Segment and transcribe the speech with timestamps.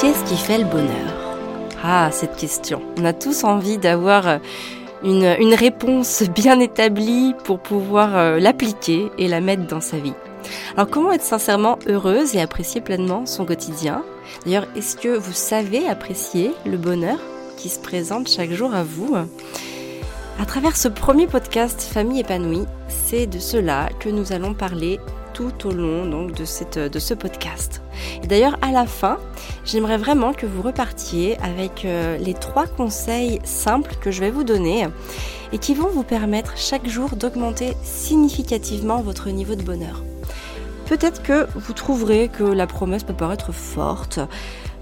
[0.00, 1.12] Qu'est-ce qui fait le bonheur
[1.84, 2.80] Ah, cette question.
[2.98, 4.38] On a tous envie d'avoir euh,
[5.04, 10.14] une, réponse bien établie pour pouvoir euh, l'appliquer et la mettre dans sa vie.
[10.74, 14.02] Alors comment être sincèrement heureuse et apprécier pleinement son quotidien?
[14.46, 17.18] D'ailleurs, est-ce que vous savez apprécier le bonheur
[17.58, 19.14] qui se présente chaque jour à vous?
[20.40, 24.98] À travers ce premier podcast Famille épanouie, c'est de cela que nous allons parler
[25.34, 27.82] tout au long de ce podcast.
[28.24, 29.18] D'ailleurs, à la fin,
[29.64, 34.44] j'aimerais vraiment que vous repartiez avec euh, les trois conseils simples que je vais vous
[34.44, 34.86] donner
[35.52, 40.02] et qui vont vous permettre chaque jour d'augmenter significativement votre niveau de bonheur.
[40.86, 44.18] Peut-être que vous trouverez que la promesse peut paraître forte,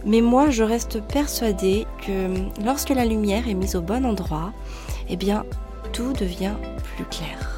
[0.07, 2.29] mais moi je reste persuadée que
[2.65, 4.53] lorsque la lumière est mise au bon endroit,
[5.11, 5.45] eh bien
[5.93, 6.55] tout devient
[6.97, 7.58] plus clair.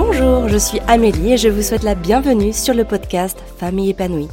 [0.00, 4.28] Bonjour, je suis Amélie et je vous souhaite la bienvenue sur le podcast Famille épanouie.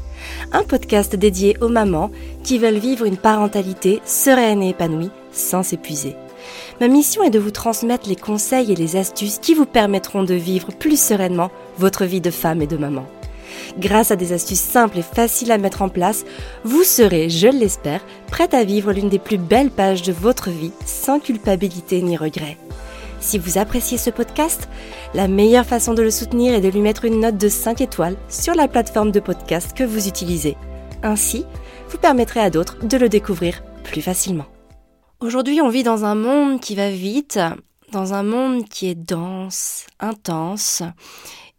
[0.52, 2.12] Un podcast dédié aux mamans
[2.44, 6.16] qui veulent vivre une parentalité sereine et épanouie sans s'épuiser.
[6.80, 10.36] Ma mission est de vous transmettre les conseils et les astuces qui vous permettront de
[10.36, 13.08] vivre plus sereinement votre vie de femme et de maman.
[13.80, 16.26] Grâce à des astuces simples et faciles à mettre en place,
[16.64, 20.74] vous serez, je l'espère, prête à vivre l'une des plus belles pages de votre vie
[20.86, 22.56] sans culpabilité ni regret.
[23.20, 24.70] Si vous appréciez ce podcast,
[25.14, 28.18] la meilleure façon de le soutenir est de lui mettre une note de 5 étoiles
[28.30, 30.58] sur la plateforme de podcast que vous utilisez.
[31.04, 31.46] Ainsi,
[31.90, 34.46] vous permettrez à d'autres de le découvrir plus facilement.
[35.20, 37.40] Aujourd'hui, on vit dans un monde qui va vite,
[37.92, 40.84] dans un monde qui est dense, intense.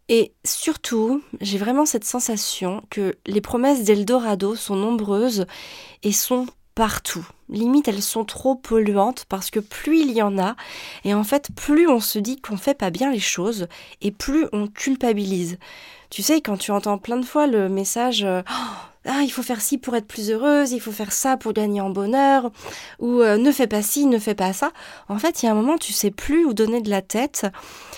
[0.09, 5.45] Et surtout, j'ai vraiment cette sensation que les promesses d'Eldorado sont nombreuses
[6.03, 6.45] et sont
[6.77, 7.27] partout.
[7.49, 10.55] Limite, elles sont trop polluantes parce que plus il y en a,
[11.05, 13.67] et en fait, plus on se dit qu'on fait pas bien les choses,
[14.01, 15.57] et plus on culpabilise.
[16.11, 18.43] Tu sais, quand tu entends plein de fois le message euh,
[19.07, 21.81] ah, il faut faire ci pour être plus heureuse, il faut faire ça pour gagner
[21.81, 22.51] en bonheur,
[22.99, 24.71] ou euh, ne fais pas ci, ne fais pas ça.
[25.07, 27.45] En fait, il y a un moment, tu sais plus où donner de la tête,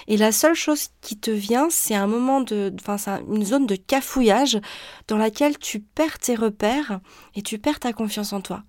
[0.07, 3.75] et la seule chose qui te vient, c'est un moment de, enfin, une zone de
[3.75, 4.59] cafouillage
[5.07, 7.00] dans laquelle tu perds tes repères
[7.35, 8.63] et tu perds ta confiance en toi.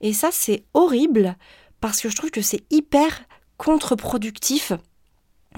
[0.00, 1.36] Et ça, c'est horrible
[1.80, 3.22] parce que je trouve que c'est hyper
[3.56, 4.72] contre-productif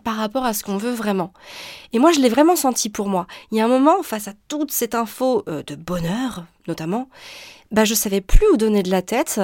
[0.03, 1.33] par rapport à ce qu'on veut vraiment.
[1.93, 3.27] Et moi, je l'ai vraiment senti pour moi.
[3.51, 7.09] Il y a un moment, face à toute cette info euh, de bonheur, notamment,
[7.71, 9.41] bah, je savais plus où donner de la tête.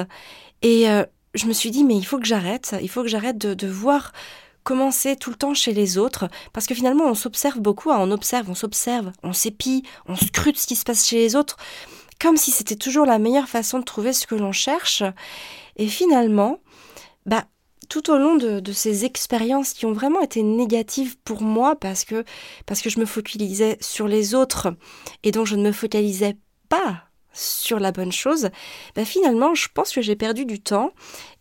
[0.61, 2.75] Et euh, je me suis dit, mais il faut que j'arrête.
[2.81, 4.11] Il faut que j'arrête de, de voir
[4.63, 8.49] commencer tout le temps chez les autres, parce que finalement on s'observe beaucoup, on observe,
[8.49, 11.57] on s'observe, on s'épie, on scrute ce qui se passe chez les autres,
[12.19, 15.03] comme si c'était toujours la meilleure façon de trouver ce que l'on cherche.
[15.77, 16.59] Et finalement,
[17.25, 17.45] bah,
[17.91, 22.23] tout au long de, ces expériences qui ont vraiment été négatives pour moi parce que,
[22.69, 24.73] je me focalisais sur les autres
[25.23, 26.37] et donc je ne me focalisais
[26.69, 27.03] pas
[27.33, 28.49] sur la bonne chose,
[28.95, 30.91] bah finalement je pense que j'ai perdu du temps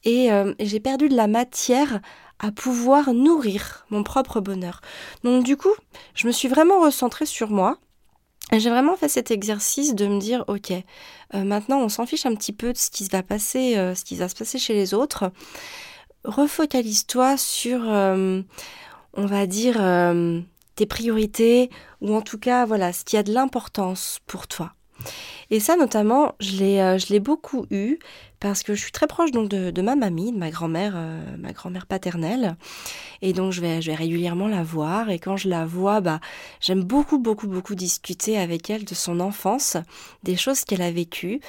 [0.03, 2.01] et, euh, et j'ai perdu de la matière
[2.41, 4.81] à pouvoir nourrir mon propre bonheur.
[5.23, 5.75] Donc du coup,
[6.15, 7.79] je me suis vraiment recentrée sur moi.
[8.53, 12.35] J'ai vraiment fait cet exercice de me dire, ok, euh, maintenant on s'en fiche un
[12.35, 14.95] petit peu de ce qui va passer, euh, ce qui va se passer chez les
[14.95, 15.31] autres
[16.25, 18.43] refocalise-toi sur, euh,
[19.15, 20.41] on va dire, euh,
[20.75, 21.71] tes priorités,
[22.01, 24.73] ou en tout cas, voilà, ce qui a de l'importance pour toi.
[25.51, 27.99] Et ça, notamment, je l'ai, euh, beaucoup eu
[28.39, 30.97] parce que je suis très proche donc de, ma mamie, de ma grand-mère,
[31.39, 32.57] ma grand-mère paternelle,
[33.21, 35.11] et donc je vais, je vais régulièrement la voir.
[35.11, 36.21] Et quand je la vois, bah,
[36.59, 39.77] j'aime beaucoup, beaucoup, beaucoup discuter avec elle de son enfance,
[40.23, 41.41] des choses qu'elle a vécues,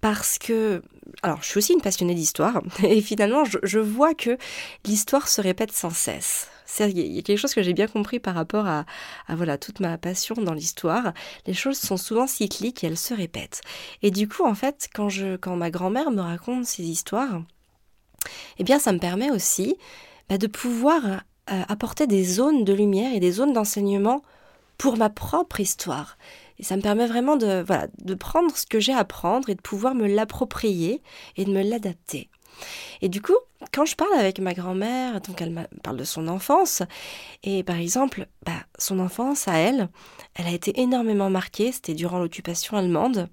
[0.00, 0.82] parce que
[1.22, 4.36] alors je suis aussi une passionnée d'histoire et finalement je, vois que
[4.84, 6.48] l'histoire se répète sans cesse.
[6.78, 8.84] Il y a quelque chose que j'ai bien compris par rapport à,
[9.28, 11.12] voilà toute ma passion dans l'histoire.
[11.46, 13.60] Les choses sont souvent cycliques et elles se répètent.
[14.02, 17.42] Et du coup en fait quand je quand ma grand-mère me raconte ces histoires,
[18.58, 19.76] eh bien ça me permet aussi
[20.28, 21.04] bah, de pouvoir
[21.50, 24.22] euh, apporter des zones de lumière et des zones d'enseignement
[24.78, 26.16] pour ma propre histoire.
[26.60, 29.54] Et ça me permet vraiment de, voilà, de prendre ce que j'ai à prendre et
[29.54, 31.02] de pouvoir me l'approprier
[31.36, 32.28] et de me l'adapter.
[33.00, 33.36] Et du coup,
[33.72, 36.82] quand je parle avec ma grand-mère, donc elle parle de son enfance,
[37.42, 39.88] et par exemple, bah, son enfance à elle,
[40.34, 43.28] elle a été énormément marquée, c'était durant l'occupation allemande,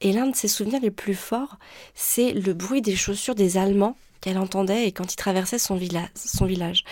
[0.00, 1.58] et l'un de ses souvenirs les plus forts,
[1.94, 5.78] c'est le bruit des chaussures des Allemands qu'elle entendait et quand ils traversaient son,
[6.14, 6.84] son village.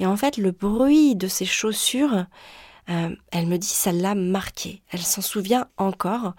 [0.00, 2.26] Et en fait, le bruit de ces chaussures,
[2.90, 4.82] euh, elle me dit ça l'a marquée.
[4.90, 6.34] Elle s'en souvient encore.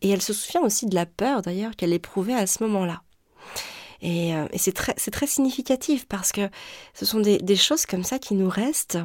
[0.00, 3.02] Et elle se souvient aussi de la peur d'ailleurs qu'elle éprouvait à ce moment-là.
[4.00, 6.50] Et, euh, c'est très, significatif parce que
[6.92, 8.98] ce sont des, choses comme ça qui nous restent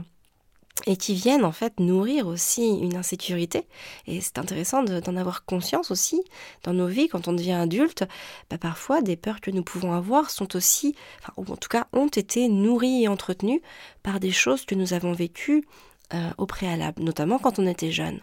[0.87, 3.67] et qui viennent en fait nourrir aussi une insécurité.
[4.07, 6.23] Et c'est intéressant d'en avoir conscience aussi
[6.63, 8.05] dans nos vies quand on devient adulte.
[8.49, 11.87] Bah, parfois, des peurs que nous pouvons avoir sont aussi, enfin, ou en tout cas,
[11.93, 13.61] ont été nourries et entretenues
[14.01, 15.63] par des choses que nous avons vécues
[16.13, 18.21] euh, au préalable, notamment quand on était jeune.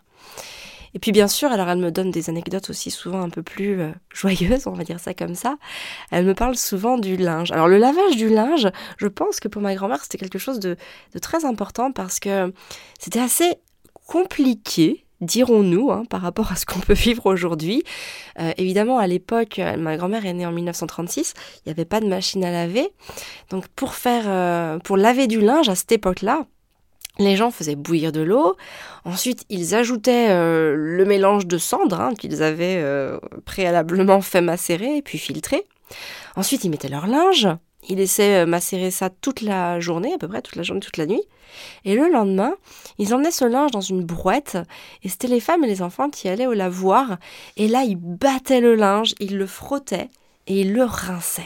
[0.94, 3.78] Et puis bien sûr, alors elle me donne des anecdotes aussi souvent un peu plus
[3.78, 5.58] euh, joyeuses, on va dire ça comme ça.
[6.10, 7.50] Elle me parle souvent du linge.
[7.52, 10.78] Alors le lavage du linge, je pense que pour ma grand-mère c'était quelque chose de,
[11.20, 12.54] très important parce que
[12.98, 13.54] c'était assez
[14.06, 17.82] compliqué dirons-nous, hein, par rapport à ce qu'on peut vivre aujourd'hui.
[18.40, 22.06] Euh, évidemment, à l'époque, ma grand-mère est née en 1936, il n'y avait pas de
[22.06, 22.88] machine à laver.
[23.48, 26.46] Donc pour faire, pour laver du linge à cette époque-là,
[27.18, 28.56] les gens faisaient bouillir de l'eau.
[29.04, 34.96] Ensuite, ils ajoutaient euh, le mélange de cendres hein, qu'ils avaient euh, préalablement fait macérer
[34.96, 35.64] et puis filtrer.
[36.36, 37.48] Ensuite, ils mettaient leur linge.
[37.88, 40.96] Ils laissaient euh, macérer ça toute la journée, à peu près toute la journée, toute
[40.96, 41.22] la nuit.
[41.84, 42.54] Et le lendemain,
[42.98, 44.58] ils emmenaient ce linge dans une brouette.
[45.02, 47.18] Et c'était les femmes et les enfants qui allaient au lavoir.
[47.56, 50.08] Et là, ils battaient le linge, ils le frottaient
[50.46, 51.42] et ils le rinçaient.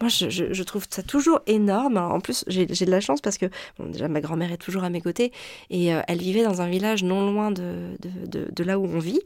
[0.00, 1.96] Moi, je, trouve ça toujours énorme.
[1.96, 3.46] En plus, j'ai de la chance parce que,
[3.78, 5.32] déjà, ma grand-mère est toujours à mes côtés
[5.70, 9.20] et euh, elle vivait dans un village non loin de, de, là où on vit.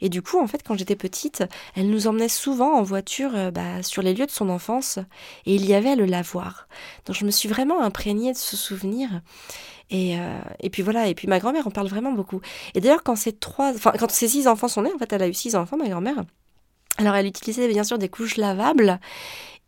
[0.00, 1.44] Et du coup, en fait, quand j'étais petite,
[1.76, 4.98] elle nous emmenait souvent en voiture euh, bah, sur les lieux de son enfance
[5.46, 6.68] et il y avait le lavoir.
[7.06, 9.08] Donc, je me suis vraiment imprégnée de ce souvenir.
[9.90, 12.40] Et, euh, et, puis voilà, et puis ma grand-mère en parle vraiment beaucoup.
[12.74, 15.22] Et d'ailleurs, quand ces trois, enfin, quand ces six enfants sont nés, en fait, elle
[15.22, 16.24] a eu six enfants, ma grand-mère.
[16.96, 19.00] Alors, elle utilisait bien sûr des couches lavables.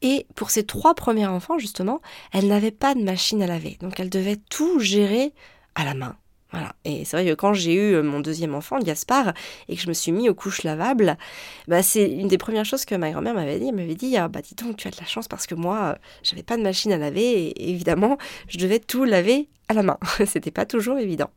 [0.02, 2.00] Et pour ses trois premiers enfants, justement,
[2.32, 3.78] elle n'avait pas de machine à laver.
[3.80, 5.32] Donc elle devait tout gérer
[5.74, 6.16] à la main.
[6.52, 6.74] Voilà.
[6.84, 9.34] Et c'est vrai que quand j'ai eu euh, mon deuxième enfant, Gaspard,
[9.68, 11.18] et que je me suis mis aux couches lavables,
[11.66, 13.68] bah c'est une des premières choses que ma grand-mère m'avait dit.
[13.68, 15.78] Elle m'avait dit ah, bah dis donc, tu as de la chance parce que moi,
[15.78, 18.16] euh, j'avais pas de machine à laver et évidemment,
[18.48, 19.98] je devais tout laver à la main.
[20.26, 21.30] C'était pas toujours évident.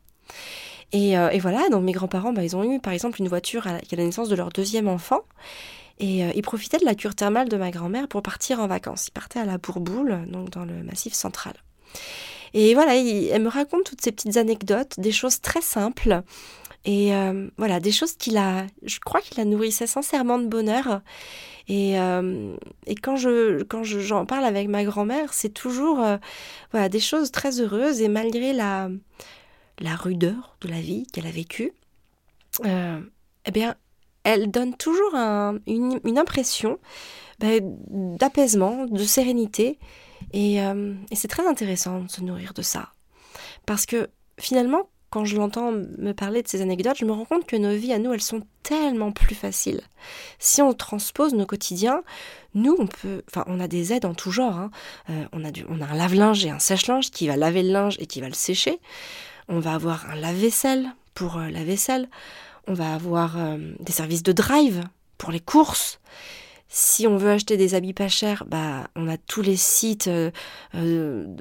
[0.92, 3.66] Et, euh, et, voilà, donc mes grands-parents, bah, ils ont eu par exemple une voiture
[3.66, 5.20] à la naissance de leur deuxième enfant.
[5.98, 9.08] Et euh, il profitait de la cure thermale de ma grand-mère pour partir en vacances.
[9.08, 11.52] Il partait à la Bourboule, donc dans le massif central.
[12.54, 16.22] Et voilà, elle me raconte toutes ces petites anecdotes, des choses très simples.
[16.84, 21.02] Et euh, voilà, des choses qu'il a, je crois qu'il la nourrissait sincèrement de bonheur.
[21.68, 26.04] Et, et quand je quand j'en parle avec ma grand-mère, c'est toujours
[26.72, 28.00] voilà des choses très heureuses.
[28.00, 28.88] Et malgré la
[29.80, 31.72] la rudeur de la vie qu'elle a vécue,
[32.62, 33.74] eh bien,
[34.24, 36.78] elle donne toujours une, impression
[37.38, 39.78] bah, d'apaisement, de sérénité.
[40.34, 42.90] Euh, et, c'est très intéressant de se nourrir de ça.
[43.66, 47.46] Parce que finalement, quand je l'entends me parler de ces anecdotes, je me rends compte
[47.46, 49.80] que nos vies à nous, elles sont tellement plus faciles.
[50.38, 52.02] Si on transpose nos quotidiens,
[52.54, 54.56] nous, on peut, enfin, on a des aides en tout genre.
[54.56, 54.70] Hein.
[55.08, 57.72] Euh, on, a du, on a un lave-linge et un sèche-linge qui va laver le
[57.72, 58.78] linge et qui va le sécher.
[59.52, 62.08] On va avoir un lave-vaisselle pour euh, la vaisselle
[62.66, 64.84] on va avoir euh, des services de drive
[65.18, 65.98] pour les courses.
[66.68, 70.30] Si on veut acheter des habits pas chers, bah, on a tous les sites euh,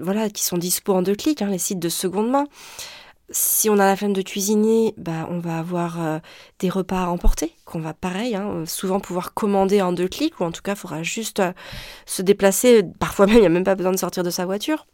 [0.02, 2.48] voilà, qui sont dispo en deux clics, hein, les sites de seconde main.
[3.30, 6.00] Si on a la flemme de cuisiner, bah, on va avoir
[6.58, 10.46] des repas à emporter, qu'on va pareil, hein, souvent pouvoir commander en deux clics, ou
[10.46, 11.44] en tout cas, il faudra juste
[12.08, 12.82] se déplacer.
[12.98, 14.88] Parfois même, il n'y a même pas besoin de sortir de sa voiture.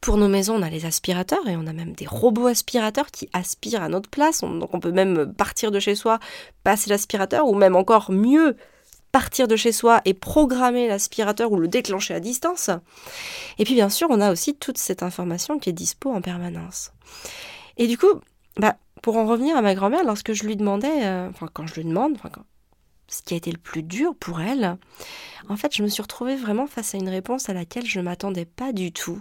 [0.00, 3.28] Pour nos maisons, on a les aspirateurs et on a même des robots aspirateurs qui
[3.32, 4.42] aspirent à notre place.
[4.42, 6.18] donc on peut même partir de chez soi,
[6.64, 8.56] passer l'aspirateur ou même encore mieux
[9.10, 12.68] partir de chez soi et programmer l'aspirateur ou le déclencher à distance.
[13.58, 16.92] Et puis bien sûr, on a aussi toute cette information qui est dispo en permanence.
[17.78, 18.20] Et du coup,
[18.58, 21.74] bah, pour en revenir à ma grand-mère, lorsque je lui demandais, euh, enfin quand je
[21.76, 22.44] lui demande, enfin quand
[23.08, 24.76] ce qui a été le plus dur pour elle,
[25.48, 28.04] en fait, je me suis retrouvée vraiment face à une réponse à laquelle je ne
[28.04, 29.20] m'attendais pas du tout.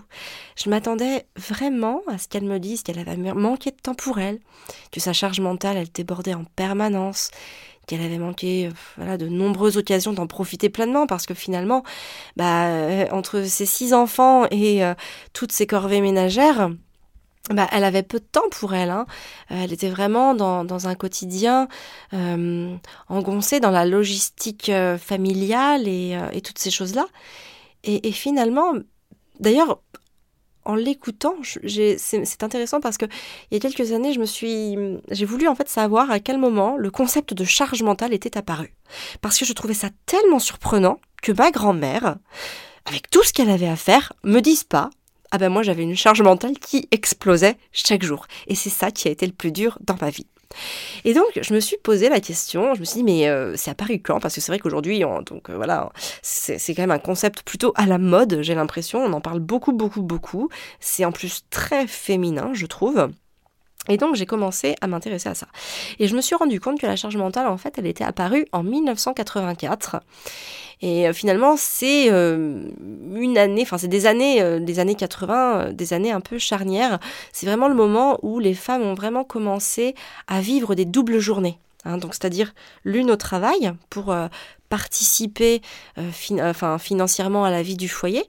[0.56, 4.40] Je m'attendais vraiment à ce qu'elle me dise qu'elle avait manqué de temps pour elle,
[4.92, 7.30] que sa charge mentale, elle débordait en permanence,
[7.86, 11.84] qu'elle avait manqué voilà, de nombreuses occasions d'en profiter pleinement parce que finalement,
[12.36, 14.96] bah, euh, entre ses six enfants et euh,
[15.34, 16.72] toutes ses corvées ménagères,
[17.52, 18.90] bah, elle avait peu de temps pour elle.
[18.90, 19.06] Hein.
[19.52, 21.68] Euh, elle était vraiment dans, un quotidien
[22.14, 22.76] euh,
[23.08, 27.06] engoncée dans la logistique euh, familiale et, et, toutes ces choses-là.
[27.84, 28.74] Et, et, finalement,
[29.40, 29.80] d'ailleurs,
[30.64, 34.76] en l'écoutant, c'est intéressant parce que il y a quelques années, je me suis,
[35.12, 38.74] j'ai voulu en fait savoir à quel moment le concept de charge mentale était apparu,
[39.22, 42.18] parce que je trouvais ça tellement surprenant que ma grand-mère,
[42.86, 44.90] avec tout ce qu'elle avait à faire, me dise pas
[45.32, 48.28] ah ben moi j'avais une charge mentale qui explosait chaque jour.
[48.48, 50.28] Et c'est ça qui a été le plus dur dans ma vie.
[51.04, 53.72] Et donc, je me suis posé la question, je me suis dit, mais euh, c'est
[53.72, 54.20] apparu quand?
[54.20, 55.92] Parce que c'est vrai qu'aujourd'hui, donc euh, voilà,
[56.22, 59.74] c'est quand même un concept plutôt à la mode, j'ai l'impression, on en parle beaucoup,
[59.74, 60.50] beaucoup, beaucoup.
[60.80, 63.10] C'est en plus très féminin, je trouve.
[63.90, 65.48] Et donc j'ai commencé à m'intéresser à ça.
[66.00, 68.46] Et je me suis rendu compte que la charge mentale, en fait, elle était apparue
[68.52, 70.02] en 1984.
[70.82, 72.70] Et euh, finalement, c'est euh,
[73.14, 77.00] une année, enfin c'est des années, euh, des années 80, des années un peu charnières.
[77.32, 79.96] C'est vraiment le moment où les femmes ont vraiment commencé
[80.28, 81.58] à vivre des doubles journées.
[81.88, 82.00] Hein.
[82.00, 84.16] donc c'est-à-dire l'une au travail pour
[84.70, 85.62] participer
[86.42, 88.24] enfin, financièrement à la vie du foyer,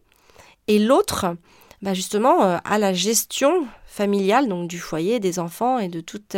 [0.68, 1.36] et l'autre
[1.82, 6.36] bah justement à la gestion familiale, donc du foyer, des enfants et de toutes,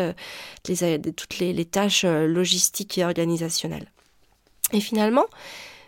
[0.68, 3.90] les, de toutes les tâches logistiques et organisationnelles.
[4.72, 5.26] Et finalement,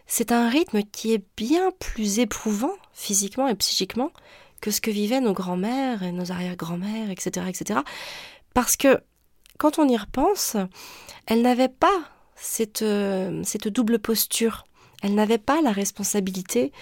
[0.07, 4.11] c'est un rythme qui est bien plus éprouvant physiquement et psychiquement
[4.61, 7.81] que ce que vivaient nos grands-mères et nos arrière-grands-mères, etc., etc.
[8.55, 9.01] Parce que
[9.59, 10.57] quand on y repense,
[11.27, 14.65] elles n'avaient pas cette, euh, cette double posture.
[15.03, 16.73] Elles n'avaient pas la responsabilité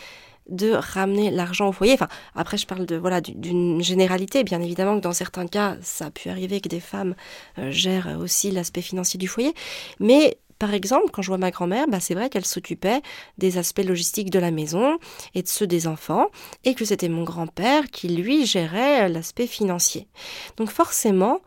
[0.48, 1.94] de ramener l'argent au foyer.
[1.94, 4.44] Enfin, après, je parle de voilà d'une généralité.
[4.44, 7.14] Bien évidemment que dans certains cas, ça a pu arriver que des femmes
[7.58, 9.54] euh, gèrent aussi l'aspect financier du foyer,
[10.00, 13.00] mais par exemple, quand je vois ma grand-mère, bah, c'est vrai qu'elle s'occupait
[13.38, 14.98] des aspects logistiques de la maison
[15.34, 16.26] et de ceux des enfants,
[16.64, 20.08] et que c'était mon grand-père qui, lui, gérait l'aspect financier.
[20.56, 21.40] Donc forcément,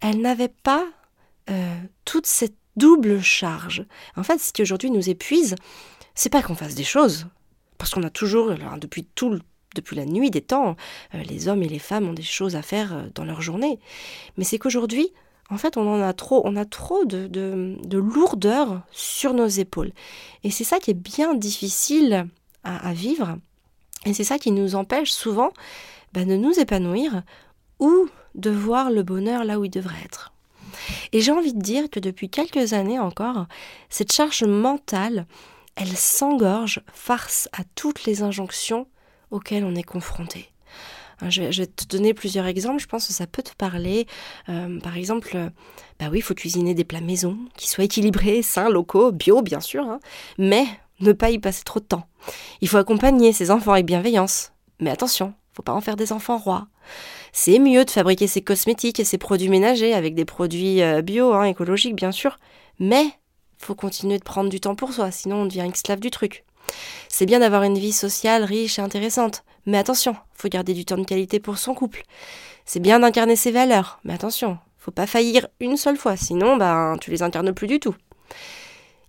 [0.00, 0.84] elle n'avait pas
[1.50, 3.84] euh, toute cette double charge.
[4.16, 5.56] En fait, ce qui aujourd'hui nous épuise,
[6.14, 7.26] c'est pas qu'on fasse des choses,
[7.78, 8.52] parce qu'on a toujours,
[9.74, 10.76] depuis la nuit des temps,
[11.14, 13.78] euh, les hommes et les femmes ont des choses à faire euh, dans leur journée.
[14.36, 15.12] Mais c'est qu'aujourd'hui,
[15.50, 19.92] en fait, on en a trop, on a trop de, de, lourdeur sur nos épaules.
[20.44, 22.28] Et c'est ça qui est bien difficile
[22.64, 23.38] à, vivre.
[24.04, 25.50] Et c'est ça qui nous empêche souvent
[26.12, 27.22] bah, de nous épanouir
[27.78, 30.32] ou de voir le bonheur là où il devrait être.
[31.12, 33.46] Et j'ai envie de dire que depuis quelques années encore,
[33.88, 35.26] cette charge mentale,
[35.78, 38.88] elle s'engorge face à toutes les injonctions
[39.30, 40.50] auxquelles on est confronté.
[41.20, 44.06] Hein, je, vais te donner plusieurs exemples, je pense que ça peut te parler.
[44.48, 45.36] Euh, par exemple,
[46.00, 49.60] bah oui, il faut cuisiner des plats maison, qui soient équilibrés, sains, locaux, bio bien
[49.60, 50.00] sûr, hein,
[50.36, 50.66] mais
[51.00, 52.08] ne pas y passer trop de temps.
[52.60, 54.52] Il faut accompagner ses enfants avec bienveillance.
[54.80, 56.66] Mais attention, faut pas en faire des enfants rois.
[57.32, 61.34] C'est mieux de fabriquer ses cosmétiques et ses produits ménagers avec des produits euh, bio,
[61.34, 62.38] hein, écologiques bien sûr,
[62.80, 63.04] mais
[63.58, 66.44] faut continuer de prendre du temps pour soi, sinon on devient esclave du truc.
[67.08, 70.98] C'est bien d'avoir une vie sociale riche et intéressante, mais attention, faut garder du temps
[70.98, 72.02] de qualité pour son couple.
[72.64, 76.96] C'est bien d'incarner ses valeurs, mais attention, faut pas faillir une seule fois, sinon ben
[77.00, 77.94] tu les incarnes plus du tout.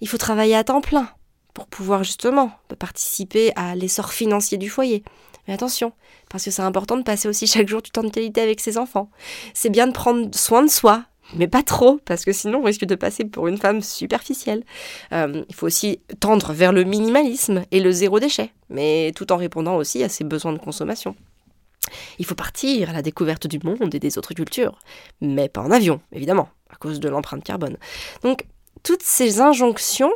[0.01, 1.09] Il faut travailler à temps plein
[1.53, 5.03] pour pouvoir justement participer à l'essor financier du foyer.
[5.47, 5.93] Mais attention,
[6.29, 8.77] parce que c'est important de passer aussi chaque jour du temps de qualité avec ses
[8.77, 9.09] enfants.
[9.53, 11.05] C'est bien de prendre soin de soi,
[11.35, 14.63] mais pas trop, parce que sinon on risque de passer pour une femme superficielle.
[15.11, 19.37] Euh, il faut aussi tendre vers le minimalisme et le zéro déchet, mais tout en
[19.37, 21.15] répondant aussi à ses besoins de consommation.
[22.19, 24.77] Il faut partir à la découverte du monde et des autres cultures,
[25.21, 27.77] mais pas en avion, évidemment, à cause de l'empreinte carbone.
[28.23, 28.45] Donc,
[28.83, 30.11] toutes ces injonctions,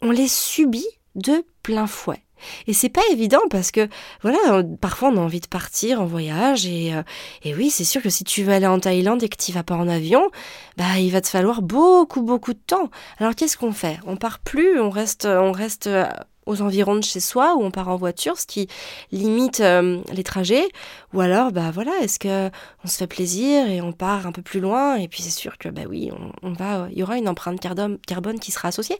[0.00, 2.22] on les subit de plein fouet.
[2.66, 3.88] Et c'est pas évident parce que,
[4.22, 7.02] voilà, euh, parfois on a envie de partir en voyage et, euh,
[7.42, 9.62] et oui, c'est sûr que si tu veux aller en Thaïlande et que tu vas
[9.62, 10.30] pas en avion,
[10.76, 12.90] bah, il va te falloir beaucoup, beaucoup de temps.
[13.18, 13.98] Alors qu'est-ce qu'on fait?
[14.06, 16.06] On part plus, on reste, on reste euh,
[16.44, 18.66] aux environs de chez soi ou on part en voiture, ce qui
[19.12, 20.68] limite les trajets?
[21.14, 22.50] Ou alors, bah voilà, est-ce que
[22.84, 24.96] on se fait plaisir et on part un peu plus loin?
[24.96, 27.60] Et puis c'est sûr que bah oui, on, on va, il y aura une empreinte
[27.60, 28.98] carbone qui sera associée.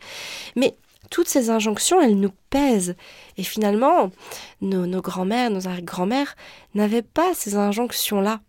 [0.54, 0.76] Mais
[1.10, 2.96] toutes ces injonctions, elles nous pèsent.
[3.36, 4.10] Et finalement,
[4.60, 6.34] nos, grands-mères, nos arrière-grands-mères
[6.74, 8.40] n'avaient pas ces injonctions-là.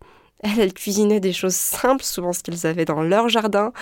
[0.42, 3.72] Elles, elles cuisinaient des choses simples, souvent ce qu'elles avaient dans leur jardin,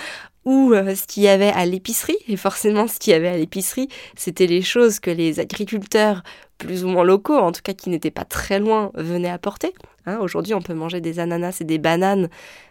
[0.44, 2.16] ou euh, ce qu'il y avait à l'épicerie.
[2.28, 6.22] Et forcément, ce qu'il y avait à l'épicerie, c'était les choses que les agriculteurs,
[6.62, 9.74] plus ou moins locaux, en tout cas qui n'étaient pas très loin, venaient apporter.
[10.06, 12.28] Hein, aujourd'hui, on peut manger des ananas et des bananes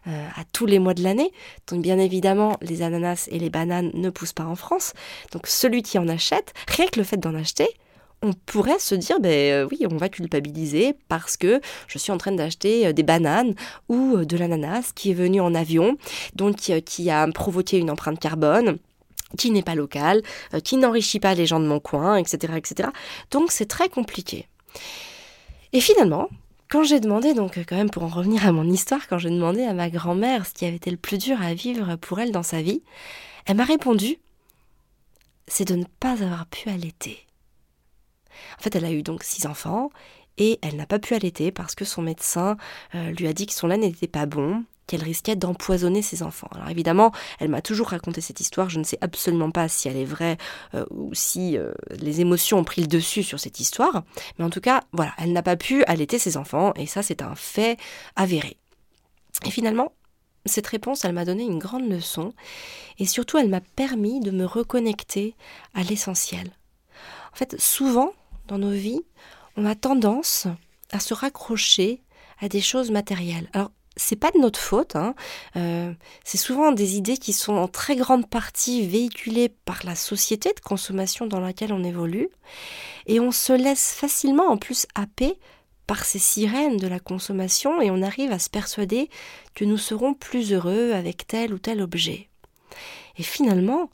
[0.07, 1.31] euh, à tous les mois de l'année.
[1.67, 4.93] Donc, bien évidemment, les ananas et les bananes ne poussent pas en France.
[5.33, 7.67] Donc, celui qui en achète, rien que le fait d'en acheter,
[8.21, 12.17] on pourrait se dire, ben euh, oui, on va culpabiliser parce que je suis en
[12.17, 13.55] train d'acheter euh, des bananes
[13.89, 15.97] ou de l'ananas qui est venu en avion,
[16.35, 18.77] donc qui, a provoqué une empreinte carbone
[19.37, 20.21] qui n'est pas local,
[20.63, 22.53] qui n'enrichit pas les gens de mon coin, etc.
[22.55, 22.89] etc.
[23.31, 24.47] Donc c'est très compliqué.
[25.73, 26.29] Et finalement,
[26.69, 29.63] quand j'ai demandé, donc quand même pour en revenir à mon histoire, quand j'ai demandé
[29.63, 32.43] à ma grand-mère ce qui avait été le plus dur à vivre pour elle dans
[32.43, 32.81] sa vie,
[33.45, 34.17] elle m'a répondu,
[35.47, 37.25] c'est de ne pas avoir pu allaiter.
[38.57, 39.89] En fait, elle a eu donc six enfants
[40.37, 42.57] et elle n'a pas pu allaiter parce que son médecin
[42.95, 46.49] euh, lui a dit que son lait n'était pas bon qu'elle risquait d'empoisonner ses enfants.
[46.53, 49.97] Alors évidemment, elle m'a toujours raconté cette histoire, je ne sais absolument pas si elle
[49.97, 50.37] est vraie
[50.73, 54.03] euh, ou si euh, les émotions ont pris le dessus sur cette histoire,
[54.37, 57.21] mais en tout cas, voilà, elle n'a pas pu allaiter ses enfants, et ça c'est
[57.21, 57.77] un fait
[58.15, 58.57] avéré.
[59.45, 59.93] Et finalement,
[60.45, 62.33] cette réponse, elle m'a donné une grande leçon,
[62.97, 65.35] et surtout elle m'a permis de me reconnecter
[65.73, 66.51] à l'essentiel.
[67.33, 68.13] En fait, souvent,
[68.47, 69.01] dans nos vies,
[69.55, 70.47] on a tendance
[70.91, 72.01] à se raccrocher
[72.39, 73.49] à des choses matérielles.
[73.53, 74.95] Alors, c'est pas de notre faute.
[74.95, 75.15] Hein.
[75.55, 75.93] Euh,
[76.23, 80.59] c'est souvent des idées qui sont en très grande partie véhiculées par la société de
[80.59, 82.29] consommation dans laquelle on évolue.
[83.05, 85.37] Et on se laisse facilement en plus happer
[85.87, 89.09] par ces sirènes de la consommation et on arrive à se persuader
[89.55, 92.29] que nous serons plus heureux avec tel ou tel objet.
[93.17, 93.89] Et finalement,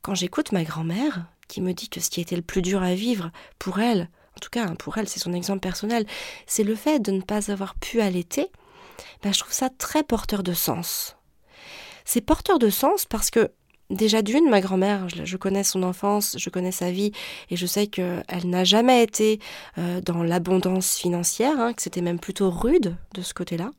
[0.00, 2.94] quand j'écoute ma grand-mère, qui me dit que ce qui était le plus dur à
[2.94, 6.06] vivre pour elle, en tout cas hein, pour elle, c'est son exemple personnel,
[6.46, 8.50] c'est le fait de ne pas avoir pu allaiter,
[9.22, 11.16] ben, je trouve ça très porteur de sens.
[12.04, 13.50] C'est porteur de sens parce que
[13.90, 17.12] déjà d'une, ma grand-mère, je, connais son enfance, je connais sa vie
[17.50, 19.40] et je sais qu'elle n'a jamais été
[19.78, 23.70] euh, dans l'abondance financière, hein, que c'était même plutôt rude de ce côté-là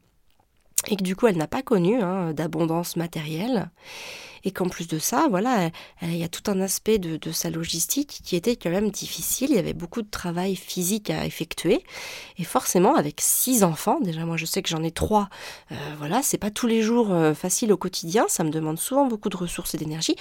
[0.87, 3.69] et que du coup elle n'a pas connu hein, d'abondance matérielle
[4.45, 5.71] et qu'en plus de ça, voilà,
[6.03, 9.49] il y a tout un aspect de, sa logistique qui était quand même difficile.
[9.49, 11.83] Il y avait beaucoup de travail physique à effectuer.
[12.37, 15.29] Et forcément, avec six enfants, déjà moi je sais que j'en ai trois,
[15.71, 18.25] euh, voilà, c'est pas tous les jours euh, facile au quotidien.
[18.27, 20.15] Ça me demande souvent beaucoup de ressources et d'énergie.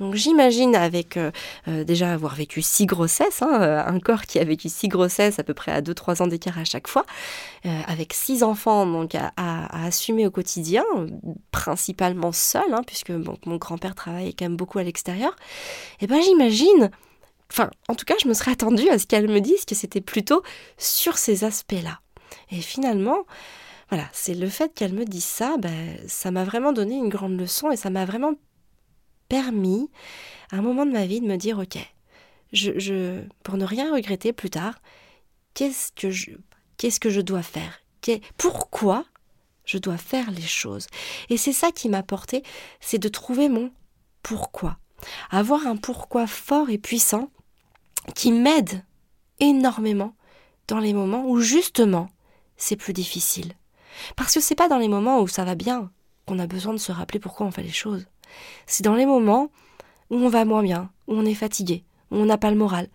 [0.00, 1.30] Donc j'imagine avec euh,
[1.84, 5.54] déjà avoir vécu six grossesses, hein, un corps qui a vécu six grossesses à peu
[5.54, 7.04] près à 2-3 ans d'écart à chaque fois,
[7.64, 9.32] avec six enfants donc à,
[9.86, 10.84] assumer au quotidien,
[11.50, 15.32] principalement seul, hein, puisque bon, mon grand-père travaille quand même beaucoup à l'extérieur,
[16.00, 16.90] et eh ben j'imagine,
[17.50, 20.00] enfin en tout cas je me serais attendue à ce qu'elle me dise que c'était
[20.00, 20.42] plutôt
[20.78, 22.00] sur ces aspects-là.
[22.50, 23.24] Et finalement,
[23.90, 27.38] voilà, c'est le fait qu'elle me dise ça, ben, ça m'a vraiment donné une grande
[27.38, 28.34] leçon et ça m'a vraiment
[29.28, 29.90] permis,
[30.52, 31.78] à un moment de ma vie, de me dire, ok,
[32.52, 34.80] je, je pour ne rien regretter plus tard,
[35.54, 36.32] qu'est-ce que je,
[36.76, 37.80] qu'est-ce que je dois faire?
[38.36, 39.04] Pourquoi
[39.66, 40.86] je dois faire les choses.
[41.28, 42.42] Et c'est ça qui m'a porté,
[42.80, 43.70] c'est de trouver mon
[44.22, 44.78] pourquoi.
[45.30, 47.30] Avoir un pourquoi fort et puissant
[48.14, 48.84] qui m'aide
[49.40, 50.14] énormément
[50.68, 52.08] dans les moments où justement
[52.56, 53.52] c'est plus difficile.
[54.16, 55.90] Parce que c'est pas dans les moments où ça va bien
[56.26, 58.06] qu'on a besoin de se rappeler pourquoi on fait les choses.
[58.66, 59.50] C'est dans les moments
[60.10, 62.88] où on va moins bien, où on est fatigué, on n'a pas le moral,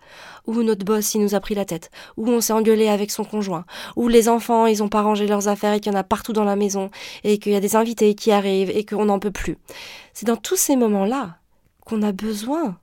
[0.46, 3.24] où notre boss il nous a pris la tête, où on s'est engueulé avec son
[3.24, 3.64] conjoint,
[3.96, 6.32] où les enfants ils ont pas rangé leurs affaires et qu'il y en a partout
[6.32, 6.90] dans la maison,
[7.24, 9.58] et qu'il y a des invités qui arrivent et qu'on n'en peut plus.
[10.14, 11.38] C'est dans tous ces moments-là
[11.84, 12.78] qu'on a besoin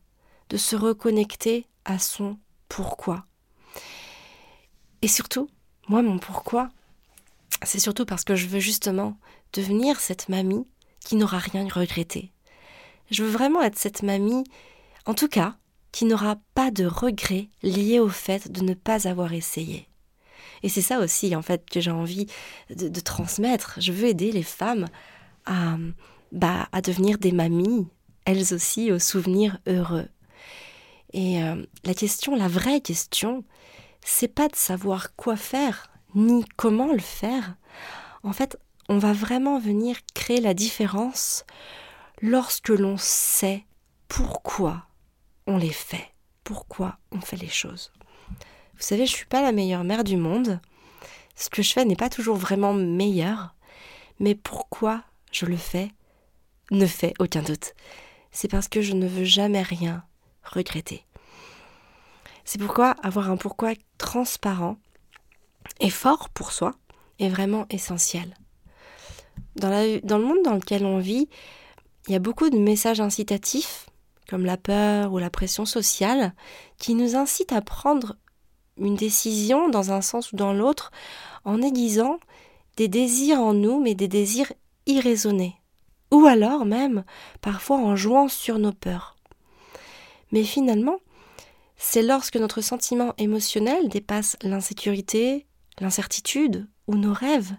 [0.50, 2.38] de se reconnecter à son
[2.68, 3.26] pourquoi.
[5.02, 5.50] Et surtout,
[5.88, 6.70] moi mon pourquoi,
[7.64, 9.18] c'est surtout parce que je veux justement
[9.54, 10.68] devenir cette mamie
[11.04, 12.32] qui n'aura rien regretté.
[13.10, 14.44] Je veux vraiment être cette mamie,
[15.06, 15.56] en tout cas,
[15.92, 19.88] qui n'aura pas de regrets liés au fait de ne pas avoir essayé.
[20.64, 22.28] Et c'est ça aussi, en fait, que j'ai envie
[22.70, 23.76] de, transmettre.
[23.80, 24.88] Je veux aider les femmes
[25.46, 25.78] à,
[26.32, 27.88] bah, à devenir des mamies,
[28.26, 30.08] elles aussi, aux souvenirs heureux.
[31.14, 33.44] Et euh, la question, la vraie question,
[34.02, 37.56] c'est pas de savoir quoi faire, ni comment le faire.
[38.24, 38.58] En fait,
[38.90, 41.46] on va vraiment venir créer la différence
[42.22, 43.66] lorsque l'on sait
[44.08, 44.89] pourquoi
[45.50, 46.12] on les fait,
[46.44, 47.92] pourquoi on fait les choses?
[48.76, 50.62] Vous savez, je suis pas la meilleure mère du monde.
[51.36, 53.56] Ce que je fais n'est pas toujours vraiment meilleur,
[54.20, 55.92] mais pourquoi je le fais
[56.70, 57.74] ne fait aucun doute.
[58.32, 60.04] C'est parce que je ne veux jamais rien
[60.44, 61.04] regretter.
[62.46, 64.78] C'est pourquoi avoir un pourquoi transparent
[65.80, 66.76] et fort pour soi
[67.18, 68.36] est vraiment essentiel.
[69.56, 71.28] Dans le monde dans lequel on vit,
[72.08, 73.89] il y a beaucoup de messages incitatifs
[74.30, 76.34] comme la peur ou la pression sociale,
[76.78, 78.16] qui nous incite à prendre
[78.78, 80.92] une décision dans un sens ou dans l'autre
[81.46, 82.20] en aiguisant
[82.78, 84.54] des désirs en nous, mais des désirs
[84.86, 85.56] irraisonnés,
[86.12, 87.04] ou alors même
[87.42, 89.18] parfois en jouant sur nos peurs.
[90.32, 91.00] Mais finalement,
[91.76, 95.48] c'est lorsque notre sentiment émotionnel dépasse l'insécurité,
[95.80, 97.56] l'incertitude ou nos rêves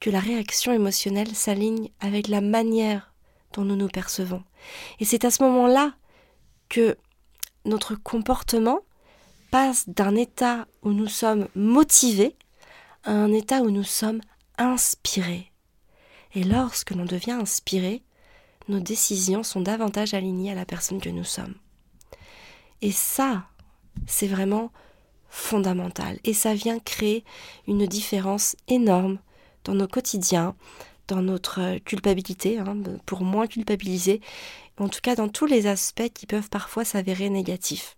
[0.00, 3.09] que la réaction émotionnelle s'aligne avec la manière
[3.52, 4.42] dont nous nous percevons.
[4.98, 5.94] Et c'est à ce moment-là
[6.68, 6.96] que
[7.64, 8.80] notre comportement
[9.50, 12.36] passe d'un état où nous sommes motivés
[13.04, 14.20] à un état où nous sommes
[14.58, 15.50] inspirés.
[16.34, 18.04] Et lorsque l'on devient inspiré,
[18.68, 21.54] nos décisions sont davantage alignées à la personne que nous sommes.
[22.82, 23.44] Et ça,
[24.06, 24.70] c'est vraiment
[25.28, 26.18] fondamental.
[26.24, 27.24] Et ça vient créer
[27.66, 29.18] une différence énorme
[29.64, 30.54] dans nos quotidiens,
[31.10, 34.20] dans notre culpabilité, hein, pour moins culpabiliser,
[34.78, 37.96] en tout cas dans tous les aspects qui peuvent parfois s'avérer négatifs.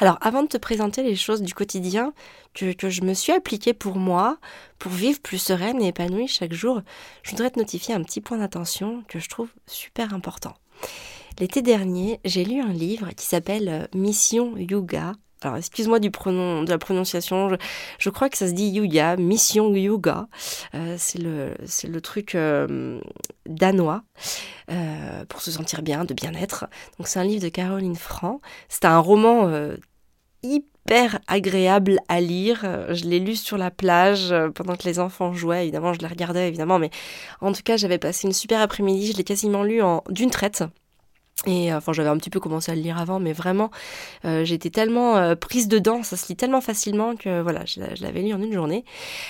[0.00, 2.12] Alors, avant de te présenter les choses du quotidien
[2.52, 4.38] que, que, je me suis appliquée pour moi,
[4.80, 6.82] pour vivre plus sereine et épanouie chaque jour,
[7.22, 10.54] je voudrais te notifier un petit point d'attention que je trouve super important.
[11.38, 15.12] L'été dernier, j'ai lu un livre qui s'appelle euh, Mission Yoga.
[15.42, 17.56] Alors, excuse-moi du pronom, de la prononciation,
[17.98, 20.28] je, crois que ça se dit Yuya, Mission Yoga.
[20.74, 23.00] Euh, c'est le, truc euh,
[23.46, 24.02] danois
[25.28, 26.66] pour se sentir bien, de bien-être.
[26.98, 28.40] Donc, c'est un livre de Caroline Franc.
[28.68, 29.50] C'est un roman
[30.42, 32.60] hyper agréable à lire.
[32.90, 35.62] Je l'ai lu sur la plage pendant que les enfants jouaient.
[35.62, 36.78] Évidemment, je les regardais, évidemment.
[36.78, 36.90] Mais
[37.40, 39.12] en tout cas, j'avais passé une super après-midi.
[39.12, 40.64] Je l'ai quasiment lu en d'une traite.
[41.46, 43.70] Et enfin, j'avais un petit peu commencé à le lire avant, mais vraiment,
[44.24, 48.22] euh, j'étais tellement euh, prise dedans, ça se lit tellement facilement que voilà, je, l'avais
[48.22, 48.84] lu en une journée.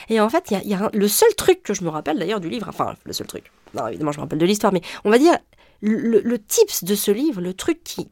[0.08, 2.48] Et en fait, il y a, le seul truc que je me rappelle d'ailleurs du
[2.48, 5.18] livre, enfin, le seul truc, non, évidemment, je me rappelle de l'histoire, mais on va
[5.18, 5.36] dire
[5.80, 8.08] le, le, tips de ce livre, le truc qui,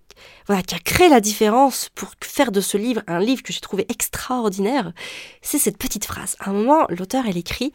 [0.47, 3.61] voilà, qui a créé la différence pour faire de ce livre un livre que j'ai
[3.61, 4.93] trouvé extraordinaire,
[5.41, 6.37] c'est cette petite phrase.
[6.39, 7.73] À un moment, l'auteur, elle écrit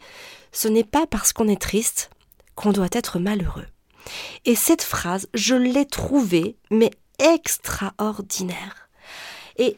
[0.52, 2.10] Ce n'est pas parce qu'on est triste
[2.54, 3.66] qu'on doit être malheureux.
[4.44, 8.88] Et cette phrase, je l'ai trouvée, mais extraordinaire.
[9.58, 9.76] Et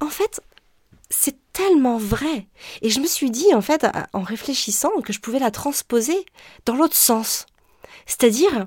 [0.00, 0.40] en fait,
[1.10, 2.48] c'est tellement vrai.
[2.82, 6.24] Et je me suis dit, en fait, en réfléchissant, que je pouvais la transposer
[6.66, 7.46] dans l'autre sens.
[8.06, 8.66] C'est-à-dire,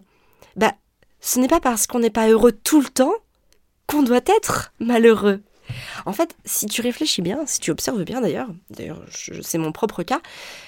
[0.56, 0.74] bah,
[1.22, 3.14] ce n'est pas parce qu'on n'est pas heureux tout le temps
[3.88, 5.42] qu'on doit être malheureux.
[6.06, 9.02] En fait, si tu réfléchis bien, si tu observes bien d'ailleurs, d'ailleurs
[9.42, 10.22] c'est mon propre cas,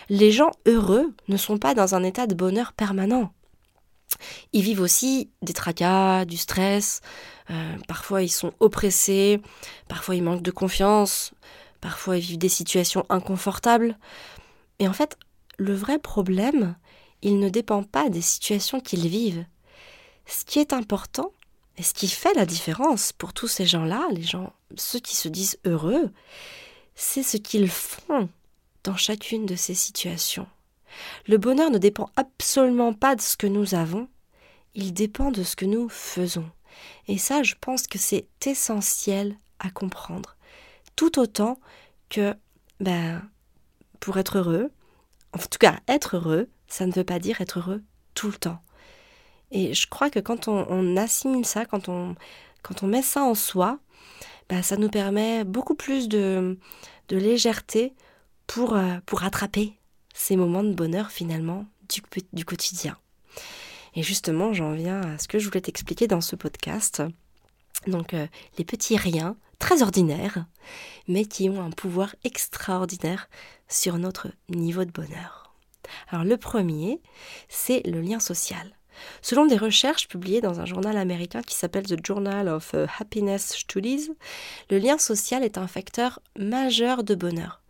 [0.10, 3.34] les gens heureux ne sont pas dans un état de bonheur permanent.
[4.54, 7.02] Ils vivent aussi des tracas, du stress,
[7.50, 9.42] euh, parfois ils sont oppressés,
[9.88, 11.32] parfois ils manquent de confiance,
[11.82, 13.98] parfois ils vivent des situations inconfortables.
[14.80, 15.18] Et en fait,
[15.58, 16.76] le vrai problème,
[17.22, 19.46] il ne dépend pas des situations qu'ils vivent.
[20.26, 21.32] Ce qui est important,
[21.78, 25.28] et ce qui fait la différence pour tous ces gens-là, les gens, ceux qui se
[25.28, 26.12] disent heureux,
[26.96, 28.30] c'est ce qu'ils font
[28.84, 30.48] dans chacune de ces situations.
[31.28, 34.08] Le bonheur ne dépend absolument pas de ce que nous avons,
[34.76, 36.50] il dépend de ce que nous faisons.
[37.08, 40.36] Et ça, je pense que c'est essentiel à comprendre.
[40.96, 41.60] Tout autant
[42.10, 42.36] que,
[42.80, 43.22] ben,
[44.00, 44.72] pour être heureux,
[45.34, 48.62] en tout cas, être heureux, ça ne veut pas dire être heureux tout le temps.
[49.52, 52.16] Et je crois que quand on, assimile ça, quand on,
[52.64, 53.80] quand on met ça en soi,
[54.50, 56.58] ben, ça nous permet beaucoup plus de,
[57.10, 57.94] de légèreté
[58.48, 59.74] pour, euh, pour attraper
[60.16, 61.66] ces moments de bonheur finalement
[62.34, 62.98] du, quotidien.
[63.94, 67.04] Et justement, j'en viens à ce que je voulais t'expliquer dans ce podcast.
[67.86, 68.26] Donc, euh,
[68.58, 70.46] les petits riens, très ordinaires,
[71.08, 73.30] mais qui ont un pouvoir extraordinaire
[73.68, 75.54] sur notre niveau de bonheur.
[76.10, 77.02] Alors, le premier,
[77.48, 78.76] c'est le lien social.
[79.22, 83.58] Selon des recherches publiées dans un journal américain qui s'appelle The Journal of euh, Happiness
[83.58, 84.12] Studies,
[84.70, 87.62] le lien social est un facteur majeur de bonheur.